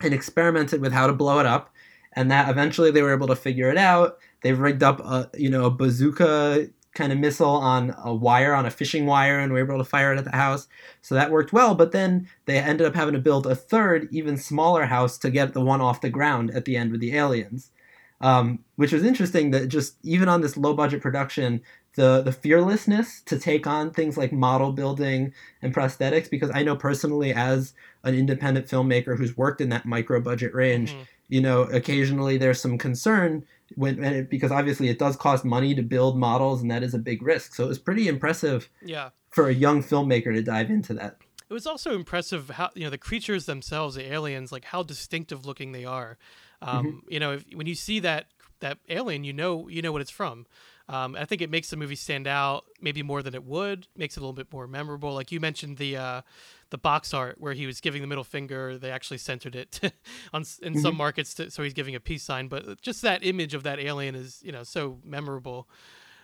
and 0.02 0.14
experimented 0.14 0.82
with 0.82 0.92
how 0.92 1.06
to 1.08 1.14
blow 1.14 1.40
it 1.40 1.46
up, 1.46 1.71
and 2.14 2.30
that 2.32 2.50
eventually 2.50 2.92
they 2.92 3.02
were 3.02 3.14
able 3.14 3.28
to 3.28 3.36
figure 3.36 3.70
it 3.70 3.78
out. 3.78 4.18
They 4.42 4.54
rigged 4.54 4.84
up 4.84 5.00
a 5.00 5.30
you 5.38 5.50
know 5.50 5.66
a 5.66 5.72
bazooka 5.72 6.68
kind 6.94 7.14
of 7.14 7.20
missile 7.20 7.48
on 7.50 7.96
a 8.04 8.14
wire 8.14 8.54
on 8.54 8.66
a 8.66 8.70
fishing 8.70 9.06
wire 9.06 9.40
and 9.40 9.54
were 9.54 9.60
able 9.60 9.78
to 9.78 9.84
fire 9.86 10.12
it 10.14 10.18
at 10.18 10.26
the 10.26 10.36
house. 10.36 10.68
So 11.02 11.16
that 11.16 11.32
worked 11.32 11.54
well, 11.54 11.74
but 11.74 11.94
then 11.94 12.28
they 12.46 12.58
ended 12.60 12.86
up 12.86 12.96
having 12.96 13.14
to 13.14 13.20
build 13.20 13.48
a 13.48 13.56
third, 13.56 14.10
even 14.12 14.36
smaller 14.36 14.86
house 14.86 15.18
to 15.20 15.30
get 15.30 15.54
the 15.54 15.62
one 15.62 15.80
off 15.80 16.02
the 16.02 16.10
ground 16.10 16.52
at 16.52 16.66
the 16.66 16.76
end 16.76 16.92
with 16.92 17.00
the 17.00 17.16
aliens. 17.16 17.72
Um, 18.20 18.60
which 18.76 18.92
was 18.92 19.04
interesting 19.04 19.50
that 19.52 19.68
just 19.68 19.96
even 20.04 20.30
on 20.30 20.42
this 20.42 20.56
low 20.56 20.74
budget 20.76 21.02
production, 21.02 21.62
the 21.96 22.22
the 22.22 22.32
fearlessness 22.32 23.22
to 23.26 23.40
take 23.40 23.66
on 23.66 23.90
things 23.92 24.16
like 24.16 24.32
model 24.32 24.72
building 24.74 25.34
and 25.62 25.74
prosthetics, 25.74 26.30
because 26.30 26.52
I 26.54 26.62
know 26.62 26.76
personally 26.76 27.34
as 27.34 27.74
an 28.04 28.14
independent 28.14 28.68
filmmaker 28.68 29.18
who's 29.18 29.36
worked 29.36 29.60
in 29.62 29.70
that 29.70 29.86
micro 29.86 30.20
budget 30.22 30.54
range, 30.54 30.94
Mhm. 30.94 31.08
You 31.32 31.42
know, 31.42 31.64
occasionally 31.64 32.38
there's 32.38 32.62
some 32.62 32.78
concern 32.78 33.44
when 33.76 34.04
it, 34.04 34.30
because 34.30 34.52
obviously 34.52 34.90
it 34.90 35.00
does 35.00 35.16
cost 35.16 35.44
money 35.46 35.74
to 35.74 35.82
build 35.82 36.18
models, 36.18 36.62
and 36.62 36.70
that 36.70 36.84
is 36.84 36.94
a 36.94 37.00
big 37.00 37.24
risk. 37.24 37.56
So 37.56 37.64
it 37.64 37.70
was 37.70 37.80
pretty 37.80 38.08
impressive 38.08 38.70
Yeah. 38.84 39.10
for 39.30 39.48
a 39.48 39.54
young 39.54 39.82
filmmaker 39.82 40.34
to 40.36 40.44
dive 40.44 40.70
into 40.70 40.94
that. 40.96 41.16
It 41.50 41.54
was 41.54 41.66
also 41.66 41.96
impressive 41.96 42.50
how 42.52 42.70
you 42.76 42.84
know 42.84 42.90
the 42.90 42.98
creatures 42.98 43.46
themselves, 43.46 43.96
the 43.96 44.12
aliens, 44.14 44.52
like 44.52 44.66
how 44.66 44.84
distinctive 44.84 45.46
looking 45.46 45.72
they 45.72 45.86
are. 45.86 46.18
Um, 46.62 46.86
Mm-hmm. 46.86 46.98
You 47.14 47.20
know, 47.22 47.32
if, 47.34 47.46
when 47.56 47.66
you 47.68 47.76
see 47.76 48.00
that 48.02 48.28
that 48.60 48.78
alien, 48.90 49.24
you 49.24 49.34
know 49.34 49.68
you 49.70 49.82
know 49.82 49.92
what 49.92 50.02
it's 50.02 50.12
from. 50.12 50.46
Um, 50.92 51.16
I 51.16 51.24
think 51.24 51.42
it 51.42 51.50
makes 51.50 51.70
the 51.70 51.78
movie 51.78 51.96
stand 51.96 52.28
out 52.28 52.66
maybe 52.82 53.02
more 53.02 53.24
than 53.24 53.34
it 53.34 53.46
would. 53.46 53.88
Makes 53.96 54.18
it 54.18 54.20
a 54.20 54.24
little 54.24 54.34
bit 54.34 54.52
more 54.52 54.68
memorable. 54.68 55.14
Like 55.14 55.32
you 55.32 55.40
mentioned 55.40 55.78
the 55.78 55.96
uh, 55.96 56.22
the 56.70 56.78
box 56.78 57.14
art 57.14 57.38
where 57.40 57.54
he 57.54 57.66
was 57.66 57.80
giving 57.80 58.02
the 58.02 58.08
middle 58.08 58.26
finger. 58.26 58.78
They 58.78 58.92
actually 58.92 59.20
centered 59.20 59.56
it 59.56 59.80
on 60.34 60.44
in 60.62 60.74
Mm-hmm. 60.74 60.82
some 60.82 60.98
markets, 60.98 61.34
to, 61.36 61.50
so 61.50 61.64
he's 61.64 61.74
giving 61.74 61.96
a 61.96 62.00
peace 62.02 62.24
sign. 62.24 62.50
But 62.50 62.82
just 62.82 63.02
that 63.04 63.24
image 63.26 63.54
of 63.54 63.64
that 63.64 63.80
alien 63.80 64.16
is 64.16 64.42
you 64.44 64.52
know 64.52 64.64
so 64.64 65.00
memorable. 65.06 65.70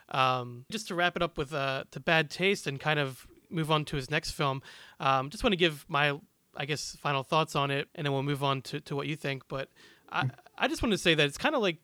Um, 0.10 0.66
just 0.72 0.88
to 0.90 0.96
wrap 0.96 1.16
it 1.16 1.22
up 1.22 1.38
with 1.38 1.54
uh, 1.54 1.84
to 1.92 2.00
bad 2.00 2.30
taste 2.30 2.68
and 2.68 2.80
kind 2.80 3.00
of 3.00 3.28
move 3.50 3.72
on 3.72 3.86
to 3.86 3.96
his 3.96 4.10
next 4.12 4.32
film. 4.32 4.62
Um, 5.00 5.30
just 5.30 5.44
want 5.44 5.54
to 5.54 5.58
give 5.58 5.86
my, 5.88 6.18
I 6.56 6.66
guess, 6.66 6.98
final 7.00 7.24
thoughts 7.24 7.56
on 7.56 7.72
it, 7.72 7.88
and 7.96 8.06
then 8.06 8.12
we'll 8.14 8.24
move 8.24 8.44
on 8.44 8.62
to, 8.64 8.80
to 8.82 8.96
what 8.96 9.08
you 9.08 9.16
think. 9.16 9.48
But 9.48 9.70
I, 10.12 10.30
I 10.58 10.68
just 10.68 10.82
want 10.82 10.92
to 10.94 10.98
say 10.98 11.14
that 11.14 11.26
it's 11.26 11.38
kind 11.38 11.56
of 11.56 11.62
like, 11.62 11.78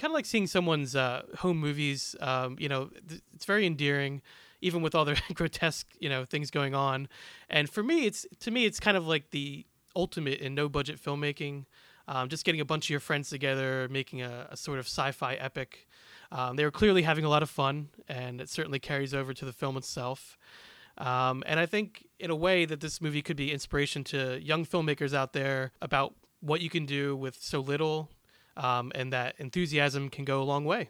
kind 0.00 0.10
of 0.10 0.14
like 0.14 0.26
seeing 0.26 0.46
someone's 0.46 0.96
uh, 0.96 1.22
home 1.38 1.58
movies. 1.58 2.16
Um, 2.20 2.56
you 2.58 2.68
know, 2.68 2.90
th- 3.08 3.20
it's 3.34 3.44
very 3.44 3.66
endearing, 3.66 4.22
even 4.60 4.80
with 4.82 4.94
all 4.94 5.04
the 5.04 5.20
grotesque, 5.34 5.86
you 6.00 6.08
know, 6.08 6.24
things 6.24 6.50
going 6.50 6.74
on. 6.74 7.08
And 7.50 7.68
for 7.68 7.82
me, 7.82 8.06
it's 8.06 8.26
to 8.40 8.50
me, 8.50 8.64
it's 8.64 8.80
kind 8.80 8.96
of 8.96 9.06
like 9.06 9.30
the 9.30 9.66
ultimate 9.94 10.40
in 10.40 10.54
no 10.54 10.68
budget 10.68 11.02
filmmaking. 11.02 11.66
Um, 12.08 12.28
just 12.28 12.44
getting 12.44 12.60
a 12.60 12.64
bunch 12.64 12.86
of 12.86 12.90
your 12.90 13.00
friends 13.00 13.28
together, 13.28 13.86
making 13.88 14.22
a, 14.22 14.48
a 14.50 14.56
sort 14.56 14.80
of 14.80 14.86
sci-fi 14.86 15.34
epic. 15.34 15.86
Um, 16.32 16.56
they 16.56 16.64
were 16.64 16.70
clearly 16.72 17.02
having 17.02 17.24
a 17.24 17.28
lot 17.28 17.42
of 17.42 17.50
fun, 17.50 17.88
and 18.08 18.40
it 18.40 18.48
certainly 18.48 18.80
carries 18.80 19.14
over 19.14 19.32
to 19.32 19.44
the 19.44 19.52
film 19.52 19.76
itself. 19.76 20.36
Um, 20.98 21.44
and 21.46 21.60
I 21.60 21.66
think, 21.66 22.06
in 22.18 22.30
a 22.30 22.34
way, 22.34 22.64
that 22.64 22.80
this 22.80 23.00
movie 23.00 23.22
could 23.22 23.36
be 23.36 23.52
inspiration 23.52 24.02
to 24.04 24.40
young 24.42 24.66
filmmakers 24.66 25.14
out 25.14 25.34
there 25.34 25.72
about 25.80 26.14
what 26.40 26.60
you 26.62 26.70
can 26.70 26.84
do 26.84 27.14
with 27.14 27.36
so 27.40 27.60
little, 27.60 28.08
um, 28.56 28.92
and 28.94 29.12
that 29.12 29.34
enthusiasm 29.38 30.08
can 30.08 30.24
go 30.24 30.42
a 30.42 30.44
long 30.44 30.64
way. 30.64 30.88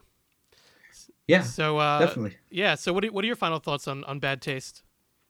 Yeah, 1.26 1.42
So, 1.42 1.78
uh, 1.78 2.00
definitely. 2.00 2.36
yeah. 2.50 2.74
So, 2.74 2.92
what 2.92 3.04
are, 3.04 3.08
what 3.12 3.24
are 3.24 3.26
your 3.26 3.36
final 3.36 3.60
thoughts 3.60 3.86
on, 3.86 4.02
on 4.04 4.18
Bad 4.18 4.42
Taste? 4.42 4.82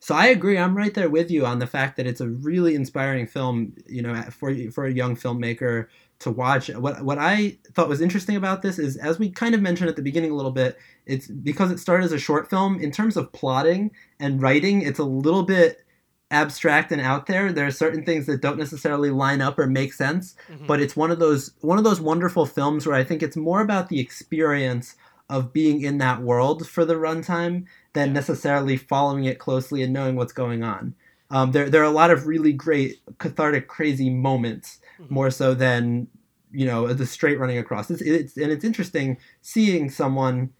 So 0.02 0.14
I 0.14 0.26
agree. 0.28 0.56
I'm 0.56 0.74
right 0.74 0.94
there 0.94 1.10
with 1.10 1.30
you 1.30 1.44
on 1.44 1.58
the 1.58 1.66
fact 1.66 1.98
that 1.98 2.06
it's 2.06 2.22
a 2.22 2.28
really 2.28 2.74
inspiring 2.74 3.26
film. 3.26 3.74
You 3.86 4.00
know, 4.00 4.14
for 4.30 4.54
for 4.70 4.86
a 4.86 4.92
young 4.92 5.14
filmmaker 5.14 5.88
to 6.20 6.30
watch. 6.30 6.68
What 6.70 7.02
what 7.04 7.18
I 7.18 7.58
thought 7.74 7.90
was 7.90 8.00
interesting 8.00 8.36
about 8.36 8.62
this 8.62 8.78
is, 8.78 8.96
as 8.96 9.18
we 9.18 9.28
kind 9.30 9.54
of 9.54 9.60
mentioned 9.60 9.90
at 9.90 9.96
the 9.96 10.02
beginning 10.02 10.30
a 10.30 10.34
little 10.34 10.52
bit, 10.52 10.78
it's 11.04 11.26
because 11.26 11.70
it 11.70 11.78
started 11.80 12.04
as 12.04 12.12
a 12.12 12.18
short 12.18 12.48
film. 12.48 12.80
In 12.80 12.90
terms 12.90 13.18
of 13.18 13.30
plotting 13.32 13.90
and 14.18 14.40
writing, 14.40 14.80
it's 14.80 14.98
a 14.98 15.04
little 15.04 15.42
bit 15.42 15.84
abstract 16.30 16.92
and 16.92 17.00
out 17.00 17.26
there. 17.26 17.52
There 17.52 17.66
are 17.66 17.70
certain 17.72 18.04
things 18.04 18.26
that 18.26 18.40
don't 18.40 18.58
necessarily 18.58 19.10
line 19.10 19.40
up 19.40 19.58
or 19.58 19.66
make 19.66 19.92
sense. 19.92 20.34
Mhm. 20.50 20.66
But 20.66 20.80
it's 20.80 20.96
one 20.96 21.10
of 21.10 21.18
those 21.18 21.52
one 21.60 21.78
of 21.78 21.84
those 21.84 22.00
wonderful 22.00 22.46
films 22.46 22.86
where 22.86 22.96
I 22.96 23.04
think 23.04 23.22
it's 23.22 23.36
more 23.36 23.60
about 23.60 23.88
the 23.88 24.00
experience 24.00 24.94
of 25.28 25.52
being 25.52 25.82
in 25.82 25.98
that 25.98 26.22
world 26.22 26.68
for 26.68 26.84
the 26.84 26.94
runtime 26.94 27.64
than 27.92 28.08
Yeah. 28.08 28.14
necessarily 28.14 28.76
following 28.76 29.24
it 29.24 29.38
closely 29.38 29.82
and 29.82 29.92
knowing 29.92 30.16
what's 30.16 30.32
going 30.32 30.62
on. 30.62 30.94
Um, 31.30 31.52
there, 31.52 31.70
there 31.70 31.80
are 31.82 31.84
a 31.84 31.90
lot 31.90 32.10
of 32.10 32.26
really 32.26 32.52
great 32.52 32.96
cathartic, 33.18 33.68
crazy 33.68 34.10
moments, 34.10 34.80
Mhm. 35.00 35.10
more 35.10 35.30
so 35.30 35.54
than 35.54 36.08
you 36.52 36.66
know 36.66 36.92
the 36.92 37.06
straight 37.06 37.38
running 37.38 37.58
across. 37.58 37.90
It's, 37.92 38.02
it's 38.02 38.36
and 38.36 38.50
it's 38.50 38.64
interesting 38.64 39.18
seeing 39.40 39.88
someone, 39.88 40.50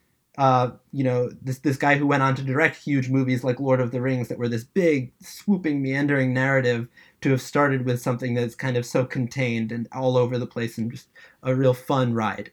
uh, 0.41 0.71
you 0.91 1.05
know, 1.05 1.31
this 1.43 1.59
this 1.59 1.77
guy 1.77 1.97
who 1.97 2.07
went 2.07 2.23
on 2.23 2.35
to 2.35 2.43
direct 2.43 2.75
huge 2.75 3.11
movies 3.11 3.45
like 3.45 3.61
Lord 3.61 3.79
of 3.79 3.91
the 3.91 4.01
Rings 4.01 4.29
that 4.29 4.39
were 4.39 4.49
this 4.49 4.65
big, 4.65 5.13
swooping, 5.21 5.83
meandering 5.83 6.33
narrative 6.33 6.89
to 7.21 7.31
have 7.33 7.43
started 7.43 7.85
with 7.85 8.01
something 8.01 8.33
that's 8.33 8.55
kind 8.55 8.79
of 8.79 8.87
so 8.87 9.05
contained 9.05 9.71
and 9.71 9.87
all 9.93 10.17
over 10.17 10.39
the 10.39 10.47
place 10.47 10.79
and 10.79 10.91
just 10.91 11.09
a 11.43 11.55
real 11.55 11.75
fun 11.75 12.15
ride. 12.15 12.51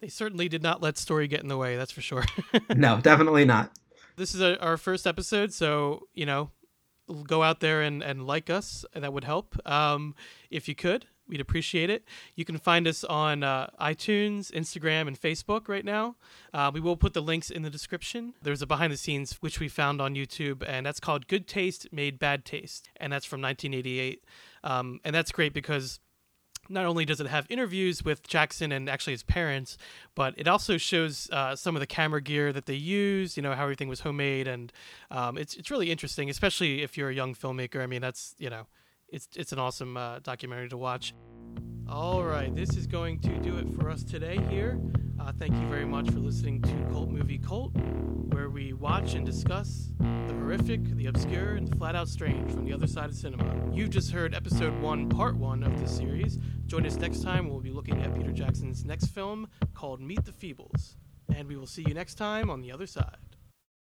They 0.00 0.08
certainly 0.08 0.48
did 0.48 0.62
not 0.62 0.80
let 0.80 0.96
story 0.96 1.28
get 1.28 1.42
in 1.42 1.48
the 1.48 1.58
way. 1.58 1.76
That's 1.76 1.92
for 1.92 2.00
sure. 2.00 2.24
No, 2.74 2.98
definitely 3.02 3.44
not. 3.44 3.72
this 4.16 4.34
is 4.34 4.40
a, 4.40 4.58
our 4.62 4.78
first 4.78 5.06
episode, 5.06 5.52
so 5.52 6.08
you 6.14 6.24
know, 6.24 6.52
go 7.26 7.42
out 7.42 7.60
there 7.60 7.82
and, 7.82 8.02
and 8.02 8.26
like 8.26 8.48
us. 8.48 8.86
That 8.94 9.12
would 9.12 9.24
help. 9.24 9.58
Um, 9.68 10.14
if 10.50 10.68
you 10.68 10.74
could, 10.74 11.04
we'd 11.28 11.40
appreciate 11.40 11.90
it. 11.90 12.04
You 12.34 12.44
can 12.44 12.58
find 12.58 12.86
us 12.86 13.04
on 13.04 13.42
uh, 13.42 13.68
iTunes, 13.80 14.50
Instagram, 14.52 15.08
and 15.08 15.20
Facebook 15.20 15.68
right 15.68 15.84
now. 15.84 16.16
Uh, 16.52 16.70
we 16.72 16.80
will 16.80 16.96
put 16.96 17.14
the 17.14 17.22
links 17.22 17.50
in 17.50 17.62
the 17.62 17.70
description. 17.70 18.34
There's 18.42 18.62
a 18.62 18.66
behind 18.66 18.92
the 18.92 18.96
scenes 18.96 19.34
which 19.40 19.60
we 19.60 19.68
found 19.68 20.00
on 20.00 20.14
YouTube, 20.14 20.62
and 20.66 20.84
that's 20.84 21.00
called 21.00 21.28
"Good 21.28 21.46
Taste 21.46 21.88
Made 21.92 22.18
Bad 22.18 22.44
Taste," 22.44 22.90
and 22.96 23.12
that's 23.12 23.26
from 23.26 23.40
1988. 23.40 24.24
Um, 24.62 25.00
and 25.04 25.14
that's 25.14 25.32
great 25.32 25.52
because 25.52 26.00
not 26.68 26.86
only 26.86 27.04
does 27.04 27.20
it 27.20 27.26
have 27.26 27.46
interviews 27.50 28.04
with 28.04 28.26
Jackson 28.26 28.72
and 28.72 28.88
actually 28.88 29.12
his 29.12 29.22
parents, 29.22 29.76
but 30.14 30.34
it 30.36 30.48
also 30.48 30.76
shows 30.76 31.28
uh, 31.30 31.54
some 31.56 31.76
of 31.76 31.80
the 31.80 31.86
camera 31.86 32.20
gear 32.20 32.52
that 32.52 32.66
they 32.66 32.74
used. 32.74 33.36
You 33.36 33.42
know 33.42 33.54
how 33.54 33.62
everything 33.62 33.88
was 33.88 34.00
homemade, 34.00 34.48
and 34.48 34.72
um, 35.10 35.38
it's 35.38 35.54
it's 35.54 35.70
really 35.70 35.90
interesting, 35.90 36.30
especially 36.30 36.82
if 36.82 36.96
you're 36.96 37.10
a 37.10 37.14
young 37.14 37.34
filmmaker. 37.34 37.82
I 37.82 37.86
mean, 37.86 38.00
that's 38.00 38.34
you 38.38 38.50
know, 38.50 38.66
it's 39.08 39.28
it's 39.36 39.52
an 39.52 39.58
awesome 39.58 39.96
uh, 39.96 40.18
documentary 40.20 40.68
to 40.68 40.76
watch. 40.76 41.14
All 41.88 42.24
right, 42.24 42.54
this 42.54 42.76
is 42.76 42.86
going 42.86 43.20
to 43.20 43.38
do 43.38 43.56
it 43.58 43.68
for 43.74 43.90
us 43.90 44.02
today 44.02 44.38
here. 44.48 44.80
Uh, 45.20 45.32
thank 45.38 45.54
you 45.54 45.66
very 45.68 45.84
much 45.84 46.10
for 46.10 46.18
listening 46.18 46.60
to 46.62 46.74
Cult 46.90 47.10
Movie 47.10 47.38
Cult, 47.38 47.72
where 48.32 48.48
we 48.50 48.72
watch 48.72 49.14
and 49.14 49.24
discuss 49.24 49.92
the 49.98 50.34
horrific, 50.34 50.82
the 50.96 51.06
obscure, 51.06 51.56
and 51.56 51.68
the 51.68 51.76
flat 51.76 51.94
out 51.94 52.08
strange 52.08 52.50
from 52.50 52.64
the 52.64 52.72
other 52.72 52.86
side 52.86 53.10
of 53.10 53.14
cinema. 53.14 53.70
You've 53.72 53.90
just 53.90 54.10
heard 54.10 54.34
episode 54.34 54.78
one, 54.80 55.08
part 55.08 55.36
one 55.36 55.62
of 55.62 55.78
this 55.78 55.96
series. 55.96 56.38
Join 56.66 56.86
us 56.86 56.96
next 56.96 57.22
time. 57.22 57.48
We'll 57.48 57.60
be 57.60 57.70
looking 57.70 58.00
at 58.02 58.14
Peter 58.14 58.32
Jackson's 58.32 58.84
next 58.84 59.06
film 59.06 59.48
called 59.74 60.00
Meet 60.00 60.24
the 60.24 60.32
Feebles. 60.32 60.96
And 61.34 61.48
we 61.48 61.56
will 61.56 61.66
see 61.66 61.84
you 61.86 61.94
next 61.94 62.16
time 62.16 62.50
on 62.50 62.60
the 62.60 62.72
other 62.72 62.86
side. 62.86 63.16